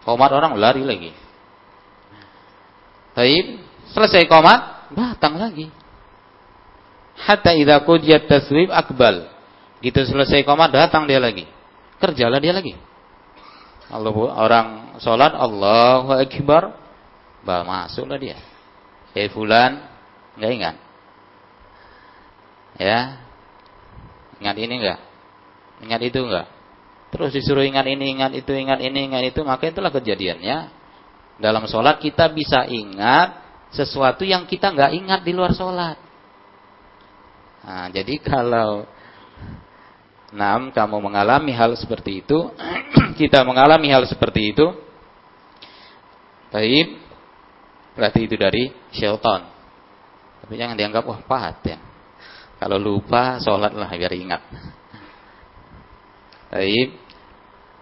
[0.04, 1.12] Komat orang lari lagi.
[3.12, 3.46] Taib,
[3.92, 5.79] selesai komat, datang lagi.
[7.26, 9.28] Hatta idza qudiyat taswib akbal.
[9.80, 11.48] Gitu selesai komat datang dia lagi.
[12.00, 12.76] Kerjalah dia lagi.
[13.90, 14.66] Allah orang
[15.02, 16.78] sholat Allahu Akbar
[17.42, 18.38] bah masuklah dia.
[19.16, 19.82] Eh fulan
[20.38, 20.76] enggak ingat.
[22.78, 22.98] Ya.
[24.40, 25.00] Ingat ini enggak?
[25.84, 26.46] Ingat itu enggak?
[27.10, 30.70] Terus disuruh ingat ini, ingat itu, ingat ini, ingat itu, maka itulah kejadiannya.
[31.42, 33.42] Dalam sholat kita bisa ingat
[33.74, 35.98] sesuatu yang kita nggak ingat di luar sholat.
[37.60, 38.88] Nah, jadi kalau
[40.30, 42.54] Nam, kamu mengalami hal seperti itu,
[43.20, 44.62] kita mengalami hal seperti itu,
[46.54, 46.88] baik,
[47.98, 49.50] berarti itu dari syaitan.
[50.46, 51.78] Tapi jangan dianggap wah pahat ya.
[52.62, 54.42] Kalau lupa, sholatlah biar ingat.
[56.54, 56.88] Baik.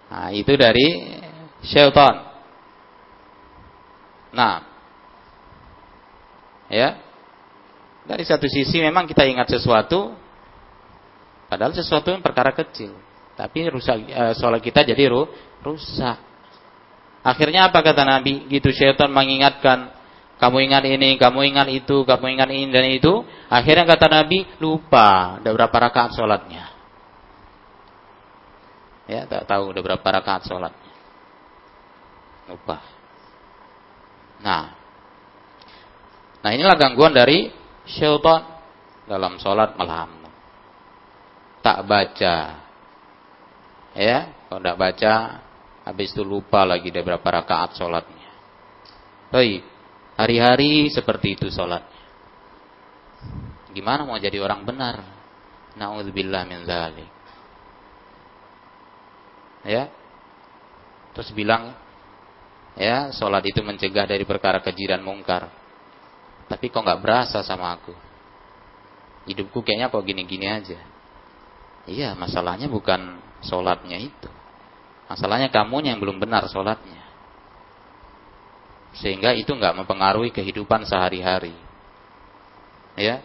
[0.09, 0.87] Nah, itu dari
[1.61, 2.15] syaitan.
[4.33, 4.65] Nah,
[6.69, 7.08] ya.
[8.09, 10.17] Dari satu sisi memang kita ingat sesuatu,
[11.49, 12.93] Padahal sesuatu yang perkara kecil.
[13.33, 15.25] Tapi rusak e, sholat kita jadi ru,
[15.65, 16.21] rusak.
[17.25, 18.45] Akhirnya apa kata Nabi?
[18.47, 19.97] Gitu syaitan mengingatkan.
[20.39, 23.25] Kamu ingat ini, kamu ingat itu, kamu ingat ini dan itu.
[23.51, 25.41] Akhirnya kata Nabi, lupa.
[25.41, 26.63] Ada berapa rakaat sholatnya.
[29.09, 30.93] Ya, tak tahu udah berapa rakaat sholatnya.
[32.45, 32.77] Lupa.
[34.45, 34.77] Nah.
[36.39, 37.51] Nah inilah gangguan dari
[37.89, 38.45] syaitan
[39.09, 40.19] dalam sholat malam
[41.59, 42.35] tak baca.
[43.97, 45.13] Ya, kalau tidak baca,
[45.83, 48.29] habis itu lupa lagi dari berapa rakaat sholatnya.
[49.33, 49.61] Baik,
[50.15, 51.99] hari-hari seperti itu sholatnya.
[53.69, 55.03] Gimana mau jadi orang benar?
[55.77, 57.11] Nauzubillah min zalik.
[59.67, 59.91] Ya,
[61.11, 61.75] terus bilang,
[62.79, 65.51] ya, sholat itu mencegah dari perkara keji dan mungkar.
[66.49, 67.93] Tapi kok nggak berasa sama aku?
[69.29, 70.81] Hidupku kayaknya kok gini-gini aja.
[71.85, 74.29] Iya, masalahnya bukan sholatnya itu.
[75.05, 77.01] Masalahnya kamu yang belum benar sholatnya.
[78.97, 81.53] Sehingga itu nggak mempengaruhi kehidupan sehari-hari.
[82.97, 83.21] Ya.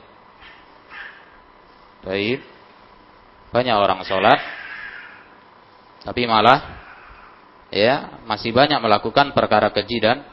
[2.04, 2.44] Baik.
[3.52, 4.40] Banyak orang sholat.
[6.04, 6.60] Tapi malah
[7.72, 10.24] ya masih banyak melakukan perkara keji dan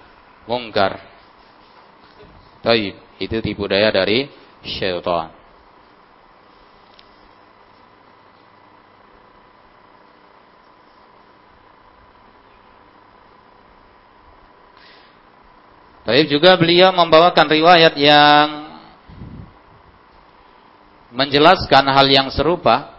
[0.48, 1.11] mungkar.
[2.62, 2.94] Baik.
[3.22, 4.30] Itu tipu daya dari
[4.66, 5.42] syaitan.
[16.02, 18.46] Tapi juga beliau membawakan riwayat yang
[21.14, 22.98] menjelaskan hal yang serupa.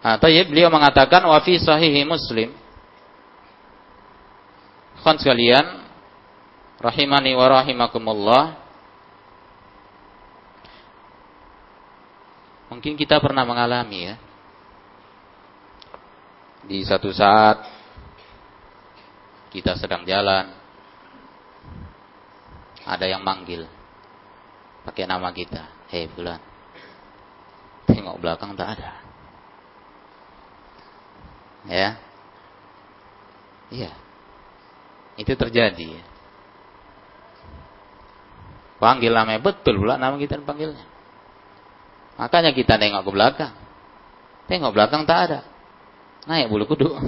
[0.00, 2.54] Ya beliau mengatakan wa fi sahih Muslim.
[5.02, 5.89] Khon sekalian,
[6.80, 8.44] rahimani wa rahimakumullah.
[12.72, 14.16] Mungkin kita pernah mengalami ya.
[16.64, 17.66] Di satu saat
[19.50, 20.54] kita sedang jalan
[22.86, 23.68] ada yang manggil
[24.88, 25.68] pakai nama kita.
[25.92, 26.40] Hei bulan
[27.90, 28.90] tengok belakang tak ada.
[31.68, 31.90] Ya.
[33.68, 33.92] Iya.
[35.18, 36.00] Itu terjadi
[38.80, 39.44] panggil namanya.
[39.44, 40.90] Betul pula nama kita panggilnya
[42.20, 43.56] makanya kita nengok ke belakang.
[44.44, 45.40] Tengok belakang tak ada.
[46.28, 46.92] Naik bulu kudu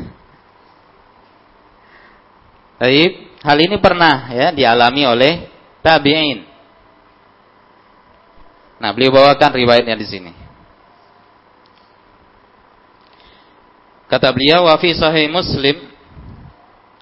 [2.81, 3.12] Baik,
[3.45, 5.33] hal ini pernah ya dialami oleh
[5.85, 6.43] tabi'in.
[8.83, 10.33] Nah, beliau bawakan riwayatnya di sini.
[14.11, 15.79] Kata beliau wa fi sahih Muslim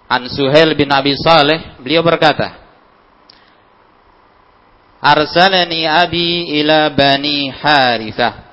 [0.04, 2.59] an Suhail bin Abi Saleh, beliau berkata,
[5.00, 8.52] Arsalani abi ila bani Harithah.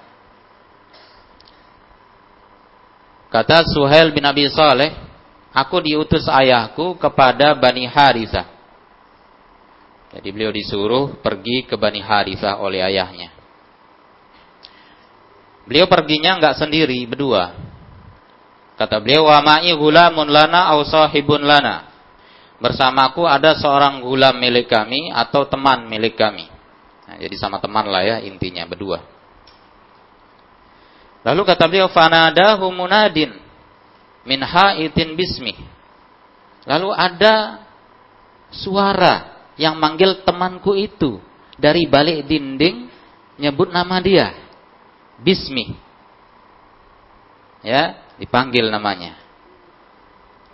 [3.28, 4.96] Kata Suhail bin Abi Saleh,
[5.52, 8.48] aku diutus ayahku kepada Bani Harithah.
[10.16, 13.36] Jadi beliau disuruh pergi ke Bani Harithah oleh ayahnya.
[15.68, 17.52] Beliau perginya enggak sendiri, berdua.
[18.80, 21.87] Kata beliau, "Wa ma'i gulamun lana aw sahibun lana."
[22.58, 26.50] Bersamaku ada seorang gulam milik kami atau teman milik kami.
[27.06, 29.00] Nah, jadi sama teman lah ya intinya berdua.
[31.22, 33.36] Lalu kata beliau, "Fanadahu munadin
[34.26, 35.54] min ha'itin bismi."
[36.68, 37.64] Lalu ada
[38.52, 41.22] suara yang manggil temanku itu
[41.56, 42.90] dari balik dinding
[43.38, 44.34] nyebut nama dia.
[45.22, 45.74] Bismi.
[47.66, 49.27] Ya, dipanggil namanya.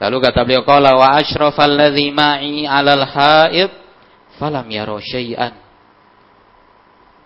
[0.02, 3.72] Lalu kata beliau qala wa asyrafal ladzi ma'i 'alal haid
[4.42, 5.54] falam yara syai'an.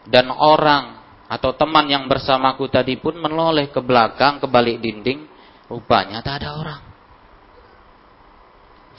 [0.08, 5.28] Dan orang atau teman yang bersamaku tadi pun menoleh ke belakang ke balik dinding,
[5.68, 6.82] rupanya tak ada orang.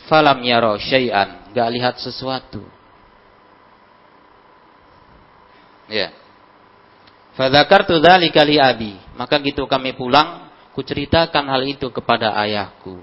[0.08, 2.64] Falam yara syai'an, enggak lihat sesuatu.
[5.88, 6.12] Ya.
[7.36, 8.92] Fadzakartu dzalika li abi.
[9.16, 13.00] Maka gitu kami pulang, kuceritakan hal itu kepada ayahku.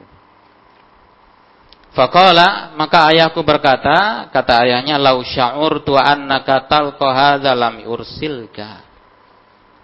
[1.96, 8.84] Faqala maka ayahku berkata, kata ayahnya lau sya'urtu annaka talqa hadza lam ursilka.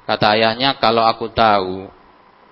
[0.03, 1.87] Kata ayahnya kalau aku tahu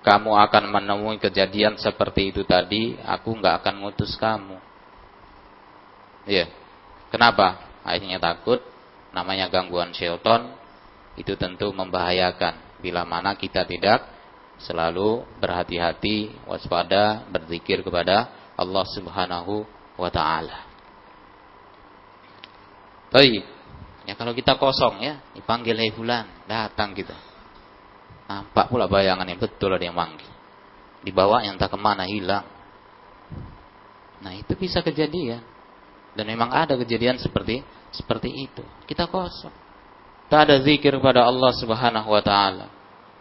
[0.00, 4.56] kamu akan menemui kejadian seperti itu tadi, aku nggak akan ngutus kamu.
[6.24, 6.48] Iya.
[7.12, 7.60] Kenapa?
[7.84, 8.64] Ayahnya takut
[9.12, 10.56] namanya gangguan syaitan
[11.20, 14.08] itu tentu membahayakan bila mana kita tidak
[14.56, 19.64] selalu berhati-hati, waspada, berzikir kepada Allah Subhanahu
[19.96, 20.68] wa taala.
[23.08, 23.44] Baik.
[24.04, 27.16] Ya kalau kita kosong ya, dipanggil hai fulan, datang kita.
[28.28, 30.28] Nampak pula bayangannya betul ada yang manggil.
[31.00, 32.44] Dibawa yang tak ke mana hilang.
[34.20, 35.40] Nah itu bisa kejadian.
[36.12, 38.62] Dan memang ada kejadian seperti seperti itu.
[38.84, 39.54] Kita kosong.
[40.30, 42.70] Tak ada zikir kepada Allah Subhanahu wa taala.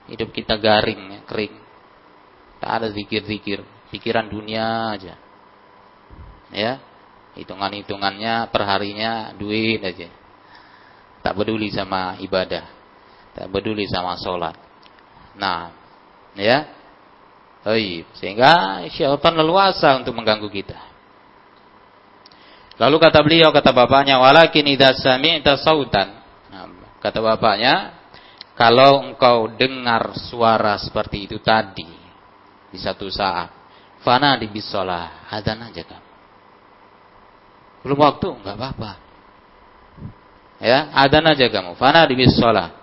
[0.06, 1.54] Hidup kita garing, ya, kering.
[2.62, 5.29] Tak ada zikir-zikir, pikiran dunia aja
[6.54, 6.82] ya
[7.38, 10.10] hitungan-hitungannya perharinya duit aja
[11.22, 12.66] tak peduli sama ibadah
[13.38, 14.56] tak peduli sama sholat
[15.38, 15.72] nah
[16.34, 16.80] ya
[18.16, 20.80] sehingga syaitan leluasa untuk mengganggu kita.
[22.80, 26.24] Lalu kata beliau, kata bapaknya, walakin idza sami'ta sautan.
[26.48, 26.64] Nah,
[27.04, 28.00] kata bapaknya,
[28.56, 31.88] kalau engkau dengar suara seperti itu tadi
[32.72, 33.52] di satu saat,
[34.00, 36.09] fana di bisolah, adzan aja kamu.
[37.84, 38.92] Belum waktu, nggak apa-apa.
[40.60, 41.80] Ya, adzan aja kamu.
[41.80, 42.76] Fana di sholat.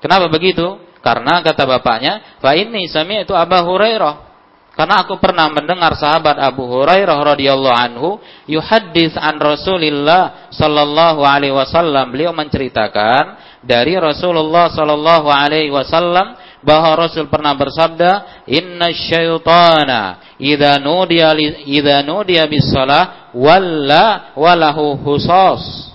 [0.00, 0.80] Kenapa begitu?
[1.04, 4.30] Karena kata bapaknya, fa ini sami itu Abu Hurairah.
[4.72, 8.08] Karena aku pernah mendengar sahabat Abu Hurairah radhiyallahu anhu
[8.48, 12.08] yuhaddits an Rasulillah sallallahu alaihi wasallam.
[12.08, 16.32] Beliau menceritakan dari Rasulullah sallallahu alaihi wasallam
[16.64, 20.00] bahwa Rasul pernah bersabda, "Inna syaitana
[20.40, 21.36] idza nudiya
[21.68, 25.92] idza nudiya bis salah walla walahu husos.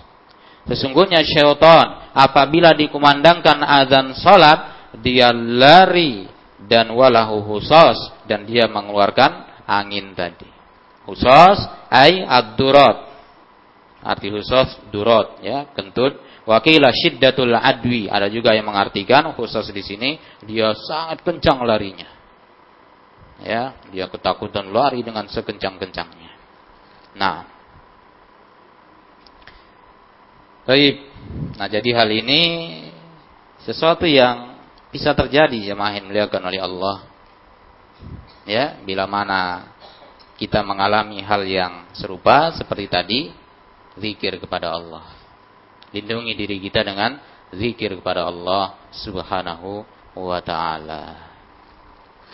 [0.65, 6.25] Sesungguhnya syaitan apabila dikumandangkan azan salat dia lari
[6.65, 10.49] dan walahu husos dan dia mengeluarkan angin tadi.
[11.05, 11.61] Husos
[11.93, 13.13] ay ad-durat.
[14.05, 16.21] Arti husos durat ya, kentut.
[16.45, 18.05] Wakilah syiddatul adwi.
[18.05, 22.05] Ada juga yang mengartikan khusus di sini dia sangat kencang larinya.
[23.41, 26.24] Ya, dia ketakutan lari dengan sekencang-kencangnya.
[27.15, 27.47] Nah.
[30.67, 30.95] Baik.
[31.55, 32.41] Nah, jadi hal ini
[33.63, 34.59] sesuatu yang
[34.91, 36.97] bisa terjadi jemaah yang dimuliakan oleh Allah.
[38.45, 39.71] Ya, bila mana
[40.35, 43.19] kita mengalami hal yang serupa seperti tadi,
[43.95, 45.15] zikir kepada Allah.
[45.95, 47.17] Lindungi diri kita dengan
[47.55, 51.31] zikir kepada Allah Subhanahu wa taala.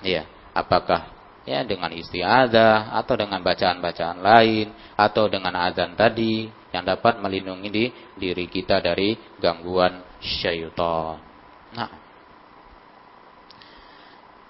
[0.01, 0.25] Ya,
[0.57, 7.69] apakah ya dengan istiadah atau dengan bacaan-bacaan lain atau dengan azan tadi yang dapat melindungi
[7.69, 7.85] di
[8.15, 11.19] diri kita dari gangguan syaitan.
[11.73, 11.91] Nah,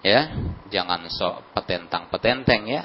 [0.03, 0.21] ya
[0.67, 2.83] jangan sok petentang petenteng ya.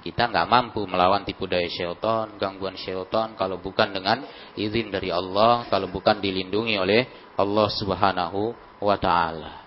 [0.00, 4.24] Kita nggak mampu melawan tipu daya syaitan, gangguan syaitan kalau bukan dengan
[4.56, 7.04] izin dari Allah, kalau bukan dilindungi oleh
[7.36, 9.60] Allah Subhanahu wa taala.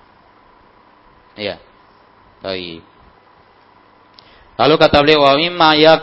[1.37, 1.61] Ya.
[2.41, 2.92] Baik.
[4.53, 6.01] Lalu kata beliau wa mimma yak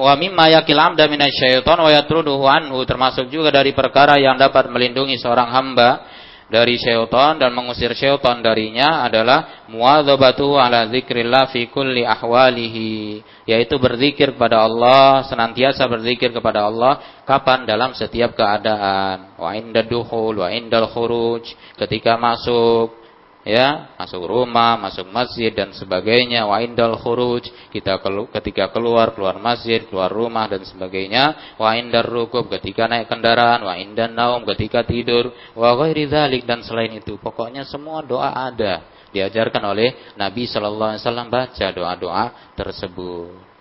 [0.00, 5.20] wa mimma yakil amda minasyaiton wa yatruduhu anhu termasuk juga dari perkara yang dapat melindungi
[5.20, 6.00] seorang hamba
[6.48, 14.32] dari syaitan dan mengusir syaitan darinya adalah muadzabatu ala zikrillah fi kulli ahwalihi yaitu berzikir
[14.32, 17.68] kepada Allah senantiasa berzikir kepada Allah kapan?
[17.68, 19.36] Dalam setiap keadaan.
[19.36, 23.03] Wa inda dukhul wa indal khuruj ketika masuk
[23.44, 26.48] ya masuk rumah, masuk masjid dan sebagainya.
[26.48, 31.56] Wa indal khuruj kita kelu ketika keluar keluar masjid, keluar rumah dan sebagainya.
[31.60, 36.08] Wa indar rukub ketika naik kendaraan, wa indan naum ketika tidur, wa ghairi
[36.42, 37.20] dan selain itu.
[37.20, 38.82] Pokoknya semua doa ada
[39.14, 42.24] diajarkan oleh Nabi Shallallahu alaihi wasallam baca doa-doa
[42.58, 43.53] tersebut.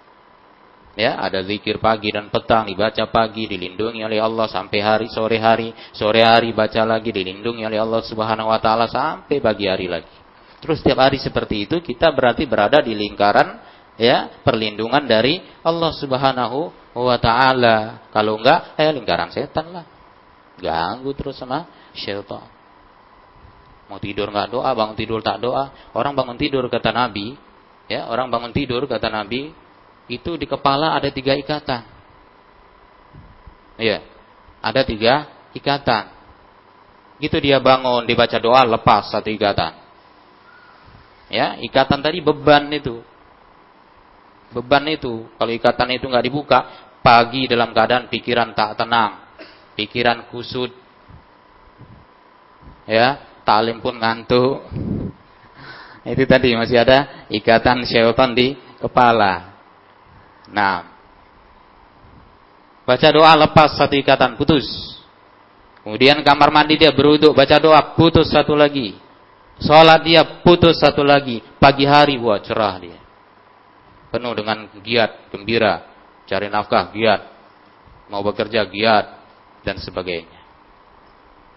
[0.94, 5.74] Ya, ada zikir pagi dan petang dibaca pagi dilindungi oleh Allah sampai hari sore hari,
[5.90, 10.14] sore hari baca lagi dilindungi oleh Allah Subhanahu wa taala sampai pagi hari lagi.
[10.62, 13.58] Terus setiap hari seperti itu kita berarti berada di lingkaran
[13.98, 18.06] ya perlindungan dari Allah Subhanahu wa taala.
[18.14, 19.86] Kalau enggak, eh lingkaran setan lah.
[20.62, 21.66] Ganggu terus sama
[21.98, 22.46] syaitan.
[23.90, 25.74] Mau tidur enggak doa, bangun tidur tak doa.
[25.98, 27.34] Orang bangun tidur kata Nabi,
[27.90, 29.63] ya, orang bangun tidur kata Nabi,
[30.12, 31.84] itu di kepala ada tiga ikatan.
[33.80, 34.04] Iya,
[34.60, 36.12] ada tiga ikatan.
[37.22, 39.80] Gitu dia bangun, dibaca doa, lepas satu ikatan.
[41.32, 43.00] Ya, ikatan tadi beban itu.
[44.54, 46.60] Beban itu, kalau ikatan itu nggak dibuka,
[47.02, 49.34] pagi dalam keadaan pikiran tak tenang,
[49.74, 50.70] pikiran kusut,
[52.86, 54.64] ya, talim pun ngantuk.
[56.04, 59.53] Itu tadi masih ada ikatan syaitan di kepala.
[60.54, 60.86] Nah,
[62.86, 64.66] baca doa lepas satu ikatan putus.
[65.82, 68.96] Kemudian kamar mandi dia beruduk baca doa putus satu lagi.
[69.60, 71.42] Sholat dia putus satu lagi.
[71.58, 73.00] Pagi hari buat cerah dia.
[74.14, 75.90] Penuh dengan giat, gembira.
[76.30, 77.22] Cari nafkah, giat.
[78.14, 79.06] Mau bekerja, giat.
[79.66, 80.44] Dan sebagainya.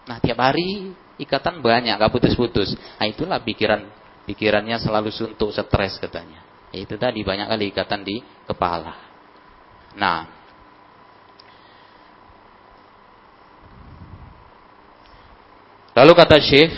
[0.06, 2.78] Nah tiap hari ikatan banyak, gak putus-putus.
[2.96, 3.82] Nah itulah pikiran
[4.24, 6.46] pikirannya selalu suntuk, stres katanya.
[6.76, 8.92] Itu tadi banyak kali ikatan di kepala.
[9.96, 10.28] Nah,
[15.96, 16.76] lalu kata Syekh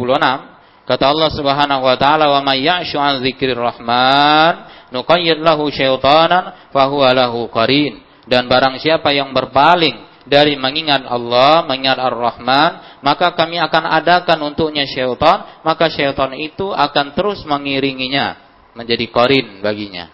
[0.85, 7.17] kata Allah Subhanahu wa taala, "Wa may ya'shu 'an dzikrir rahman nuqayyid lahu syaitanan fahuwa
[7.17, 13.85] lahu qarin." Dan barang siapa yang berpaling dari mengingat Allah, mengingat Ar-Rahman, maka kami akan
[13.89, 18.37] adakan untuknya syaitan, maka syaitan itu akan terus mengiringinya
[18.77, 20.13] menjadi korin baginya.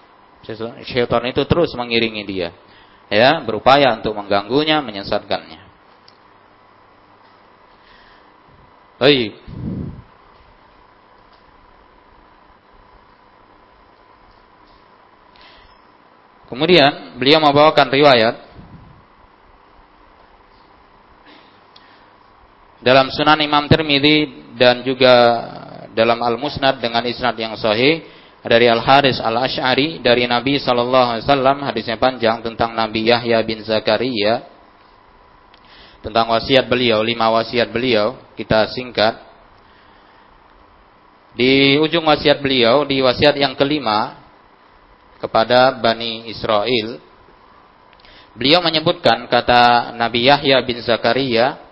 [0.86, 2.54] Syaitan itu terus mengiringi dia.
[3.06, 5.62] Ya, berupaya untuk mengganggunya, menyesatkannya.
[8.98, 9.32] Baik.
[16.46, 18.45] Kemudian beliau membawakan riwayat
[22.86, 25.10] dalam Sunan Imam Tirmidzi dan juga
[25.90, 28.06] dalam Al-Musnad dengan isnad yang sahih
[28.46, 33.42] dari Al Haris Al Ash'ari dari Nabi sallallahu alaihi wasallam hadisnya panjang tentang Nabi Yahya
[33.42, 34.46] bin Zakaria.
[35.98, 39.18] Tentang wasiat beliau lima wasiat beliau kita singkat.
[41.34, 44.22] Di ujung wasiat beliau di wasiat yang kelima
[45.18, 47.02] kepada Bani Israel
[48.38, 51.65] beliau menyebutkan kata Nabi Yahya bin Zakaria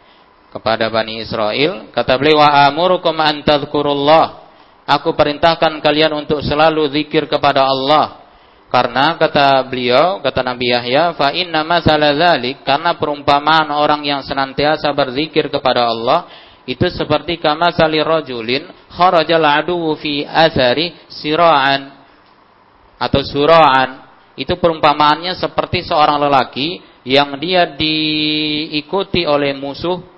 [0.55, 1.91] kepada Bani Israel.
[1.91, 4.47] Kata beliau, wa amurukum an tadhkurullah.
[4.87, 8.23] Aku perintahkan kalian untuk selalu zikir kepada Allah.
[8.71, 14.91] Karena kata beliau, kata Nabi Yahya, fa inna masalah dzalik karena perumpamaan orang yang senantiasa
[14.91, 16.27] berzikir kepada Allah
[16.65, 20.25] itu seperti kama sali rajulin kharajal aduwu fi
[21.13, 21.93] siraan
[22.97, 23.89] atau suraan
[24.35, 30.14] itu perumpamaannya seperti seorang lelaki yang dia diikuti oleh musuh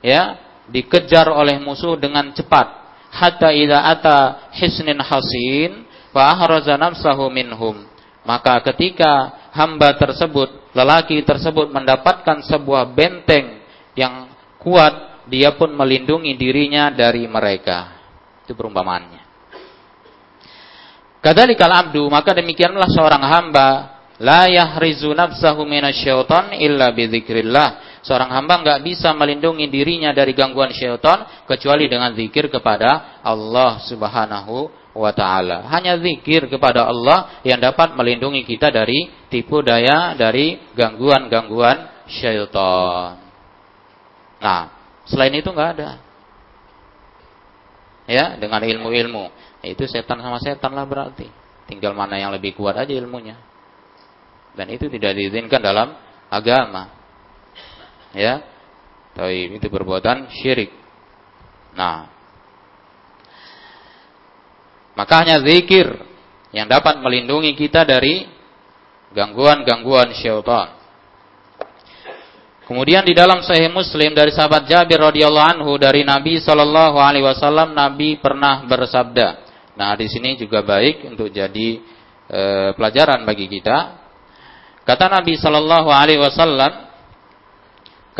[0.00, 0.36] ya
[0.68, 2.66] dikejar oleh musuh dengan cepat
[3.10, 4.18] hatta idza ata
[4.56, 7.86] hisnin hasin fa ahraza nafsahu minhum
[8.24, 13.64] maka ketika hamba tersebut lelaki tersebut mendapatkan sebuah benteng
[13.98, 14.30] yang
[14.60, 17.98] kuat dia pun melindungi dirinya dari mereka.
[18.44, 19.22] Itu perumpamaannya.
[21.20, 23.68] Kadzalikal abdu, maka demikianlah seorang hamba
[24.18, 27.89] la yahrizu nafsahu minasyaiton illa bidzikrillah.
[28.00, 34.72] Seorang hamba enggak bisa melindungi dirinya dari gangguan syaitan kecuali dengan zikir kepada Allah Subhanahu
[34.96, 35.68] wa taala.
[35.68, 43.20] Hanya zikir kepada Allah yang dapat melindungi kita dari tipu daya dari gangguan-gangguan syaitan.
[44.40, 44.62] Nah,
[45.04, 45.90] selain itu enggak ada.
[48.08, 49.28] Ya, dengan ilmu-ilmu.
[49.60, 51.28] Itu setan sama setan lah berarti.
[51.68, 53.36] Tinggal mana yang lebih kuat aja ilmunya.
[54.56, 55.94] Dan itu tidak diizinkan dalam
[56.26, 56.99] agama.
[58.16, 58.42] Ya.
[59.14, 60.70] Tapi itu perbuatan syirik.
[61.74, 62.10] Nah,
[64.98, 65.86] maka hanya zikir
[66.50, 68.26] yang dapat melindungi kita dari
[69.14, 70.78] gangguan-gangguan syaitan.
[72.70, 77.74] Kemudian di dalam Sahih Muslim dari sahabat Jabir radhiyallahu anhu dari Nabi Shallallahu alaihi wasallam
[77.74, 79.28] Nabi pernah bersabda.
[79.74, 81.82] Nah, di sini juga baik untuk jadi
[82.30, 82.40] e,
[82.78, 83.98] pelajaran bagi kita.
[84.86, 86.89] Kata Nabi Shallallahu alaihi wasallam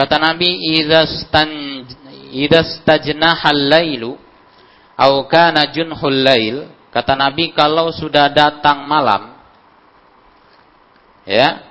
[0.01, 1.51] kata Nabi idza stan
[2.32, 4.16] idza stajnaha lailu
[4.96, 9.36] au kana junhul lail kata Nabi kalau sudah datang malam
[11.28, 11.70] ya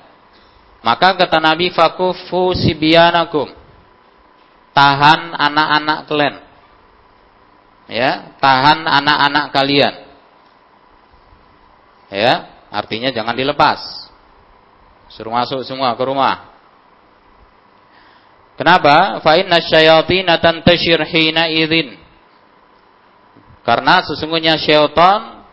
[0.79, 3.51] maka kata Nabi fakufu sibyanakum.
[4.71, 6.35] Tahan anak-anak kalian.
[7.89, 9.95] Ya, tahan anak-anak kalian.
[12.13, 12.33] Ya,
[12.69, 13.81] artinya jangan dilepas.
[15.09, 16.48] Suruh masuk semua ke rumah.
[18.59, 19.23] Kenapa?
[19.23, 21.95] Fa inna syayatin tantashir hina idzin.
[23.63, 25.47] Karena sesungguhnya syaitan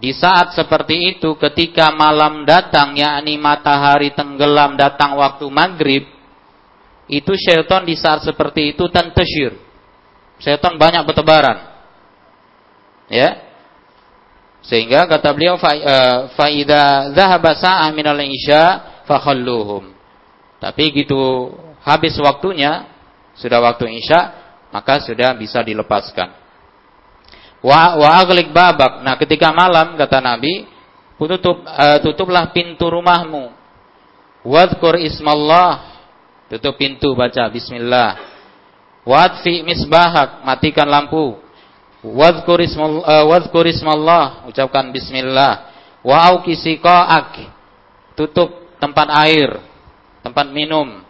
[0.00, 6.08] di saat seperti itu ketika malam datang yakni matahari tenggelam datang waktu maghrib
[7.04, 9.60] itu syaitan di saat seperti itu tantasyir.
[10.40, 11.68] Syaitan banyak bertebaran.
[13.12, 13.44] Ya.
[14.64, 15.60] Sehingga kata beliau
[16.32, 18.88] faida zahaba sa'ah minal isya.
[20.62, 21.50] Tapi gitu
[21.84, 22.88] habis waktunya
[23.36, 26.30] sudah waktu isya maka sudah bisa dilepaskan.
[27.60, 29.04] Wa wa aglik babak.
[29.04, 30.64] Nah, ketika malam kata Nabi,
[31.20, 33.52] tutup uh, tutuplah pintu rumahmu.
[34.46, 36.00] Wadhkur ismallah.
[36.48, 38.30] Tutup pintu baca bismillah.
[39.06, 41.38] Wadfi misbahak, matikan lampu.
[42.00, 45.68] Wadhkur ismallah, uh, wadhkur ismallah, ucapkan bismillah.
[46.00, 46.56] Wa auki
[48.16, 49.60] Tutup tempat air,
[50.24, 51.09] tempat minum.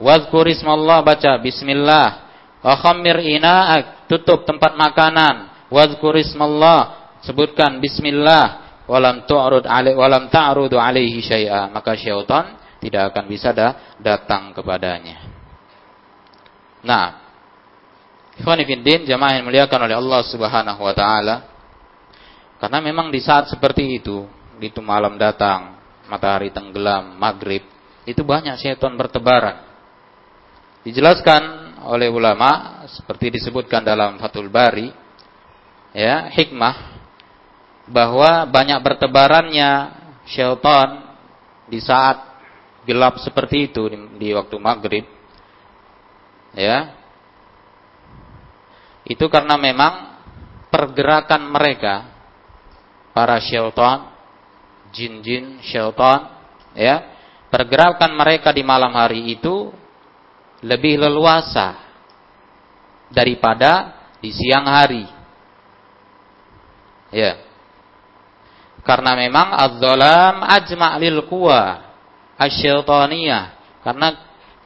[0.00, 2.08] Wadhkur ismallah baca bismillah.
[2.64, 5.68] Wa khammir ina'ak, tutup tempat makanan.
[5.68, 8.72] Wadhkur ismallah sebutkan bismillah.
[8.88, 11.68] Walam tu'rud alaihi walam ta'rudu alaihi syai'a.
[11.68, 15.20] Maka syaitan tidak akan bisa da datang kepadanya.
[16.80, 17.06] Nah
[18.40, 21.36] ikhwan fillah jamaah yang muliakan oleh Allah Subhanahu wa taala.
[22.56, 24.26] Karena memang di saat seperti itu
[24.58, 25.80] itu malam datang
[26.10, 27.64] matahari tenggelam maghrib
[28.04, 29.69] itu banyak syaitan bertebaran
[30.86, 34.88] dijelaskan oleh ulama seperti disebutkan dalam Fathul Bari
[35.96, 37.00] ya hikmah
[37.90, 39.70] bahwa banyak bertebarannya
[40.28, 41.18] syaitan
[41.66, 42.22] di saat
[42.86, 45.04] gelap seperti itu di, di waktu maghrib
[46.54, 46.96] ya.
[49.10, 50.22] Itu karena memang
[50.70, 52.06] pergerakan mereka
[53.10, 54.06] para syaitan
[54.94, 56.30] jin-jin syaitan
[56.78, 57.10] ya
[57.50, 59.74] pergerakan mereka di malam hari itu
[60.60, 61.80] lebih leluasa
[63.10, 65.20] daripada di siang hari
[67.10, 67.42] Ya.
[68.86, 71.84] Karena memang az-zalam ajma' lil quwa
[72.40, 73.44] asyaitaniyah.
[73.84, 74.08] Karena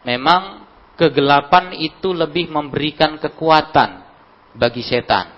[0.07, 4.07] memang kegelapan itu lebih memberikan kekuatan
[4.55, 5.35] bagi setan.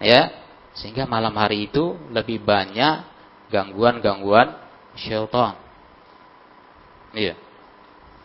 [0.00, 0.32] Ya.
[0.78, 3.02] Sehingga malam hari itu lebih banyak
[3.50, 4.54] gangguan-gangguan
[4.94, 5.58] syaitan.
[7.10, 7.34] Iya.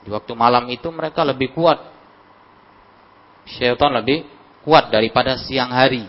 [0.04, 1.80] Di waktu malam itu mereka lebih kuat.
[3.47, 4.28] Syaitan lebih
[4.64, 6.04] kuat daripada siang hari.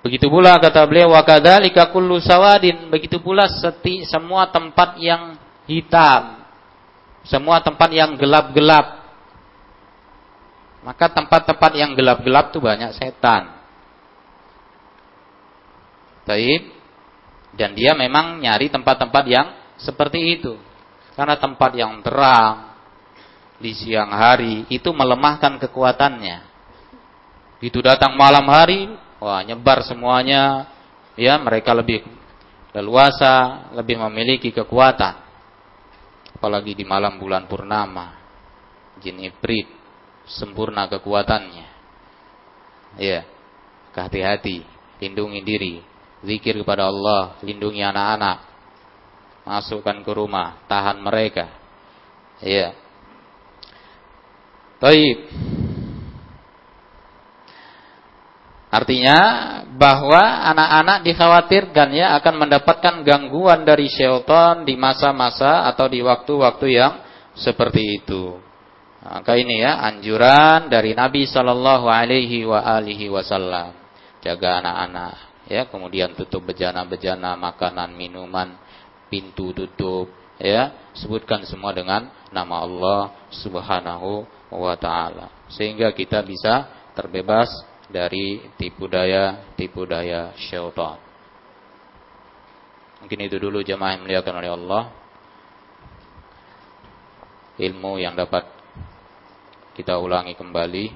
[0.00, 5.36] Begitu pula kata beliau wa kadzalika kullu sawadin, begitu pula seti semua tempat yang
[5.68, 6.40] hitam,
[7.28, 9.04] semua tempat yang gelap-gelap.
[10.80, 13.52] Maka tempat-tempat yang gelap-gelap itu banyak setan.
[16.24, 16.80] Taib.
[17.50, 20.56] Dan dia memang nyari tempat-tempat yang seperti itu.
[21.14, 22.74] Karena tempat yang terang
[23.60, 26.48] di siang hari itu melemahkan kekuatannya.
[27.60, 28.88] Itu datang malam hari
[29.20, 30.64] Wah, nyebar semuanya.
[31.14, 32.00] Ya, mereka lebih
[32.72, 35.20] leluasa, lebih memiliki kekuatan.
[36.40, 38.16] Apalagi di malam bulan purnama.
[39.00, 39.64] jin ibrit,
[40.28, 41.68] sempurna kekuatannya.
[43.00, 43.24] Ya,
[43.96, 44.60] hati-hati,
[45.00, 45.74] lindungi diri,
[46.20, 48.44] zikir kepada Allah, lindungi anak-anak,
[49.44, 51.48] masukkan ke rumah, tahan mereka.
[52.40, 52.72] Ya.
[54.80, 55.28] Baik.
[58.70, 59.18] Artinya
[59.74, 60.22] bahwa
[60.54, 67.02] anak-anak dikhawatirkan ya akan mendapatkan gangguan dari syaitan di masa-masa atau di waktu-waktu yang
[67.34, 68.38] seperti itu.
[69.02, 72.46] Maka ini ya anjuran dari Nabi Shallallahu Alaihi
[73.10, 73.74] Wasallam
[74.20, 75.12] jaga anak-anak
[75.48, 78.59] ya kemudian tutup bejana-bejana makanan minuman
[79.10, 80.08] pintu tutup
[80.40, 83.00] ya sebutkan semua dengan nama Allah
[83.34, 87.50] Subhanahu wa taala sehingga kita bisa terbebas
[87.90, 90.96] dari tipu daya tipu daya syaitan.
[93.02, 94.84] Mungkin itu dulu jemaah yang muliakan oleh Allah.
[97.60, 98.44] Ilmu yang dapat
[99.72, 100.86] kita ulangi kembali.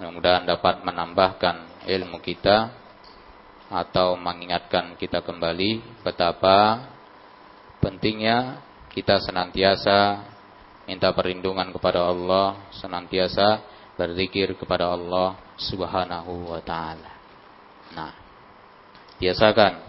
[0.00, 2.81] Mudah-mudahan dapat menambahkan ilmu kita
[3.72, 6.84] atau mengingatkan kita kembali betapa
[7.80, 8.60] pentingnya
[8.92, 10.28] kita senantiasa
[10.84, 13.64] minta perlindungan kepada Allah, senantiasa
[13.96, 17.12] berzikir kepada Allah Subhanahu wa taala.
[17.96, 18.12] Nah,
[19.16, 19.80] biasakan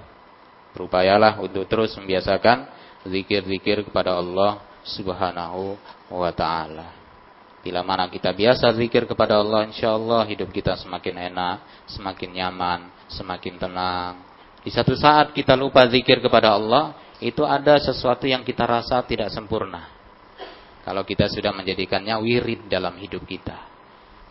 [0.71, 2.71] berupayalah untuk terus membiasakan
[3.03, 5.75] zikir-zikir kepada Allah Subhanahu
[6.07, 7.03] wa taala.
[7.63, 12.91] Bila mana kita biasa zikir kepada Allah, insya Allah hidup kita semakin enak, semakin nyaman,
[13.13, 14.13] semakin tenang.
[14.65, 19.29] Di satu saat kita lupa zikir kepada Allah, itu ada sesuatu yang kita rasa tidak
[19.29, 19.87] sempurna.
[20.83, 23.71] Kalau kita sudah menjadikannya wirid dalam hidup kita.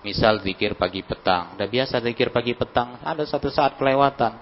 [0.04, 1.56] Misal zikir pagi petang.
[1.56, 3.00] Udah biasa zikir pagi petang.
[3.00, 4.36] Ada satu saat kelewatan.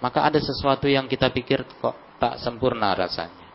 [0.00, 3.48] Maka ada sesuatu yang kita pikir kok tak sempurna rasanya.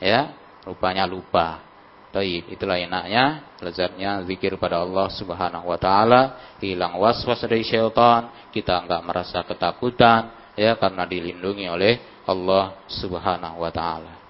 [0.00, 0.32] Ya,
[0.64, 1.69] rupanya lupa.
[2.10, 8.82] Taib, itulah enaknya, lezatnya zikir pada Allah Subhanahu wa taala, hilang was-was dari syaitan, kita
[8.82, 14.20] enggak merasa ketakutan ya karena dilindungi oleh Allah Subhanahu wa taala.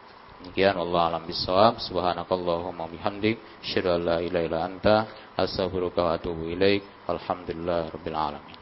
[0.40, 1.84] Demikian Allah alam bisawab.
[1.84, 3.36] Subhanakallahumma bihamdik.
[3.76, 4.96] An la ilaha anta
[5.36, 6.80] astaghfiruka wa atubu ilaik.
[7.04, 8.59] Alhamdulillah rabbil alamin.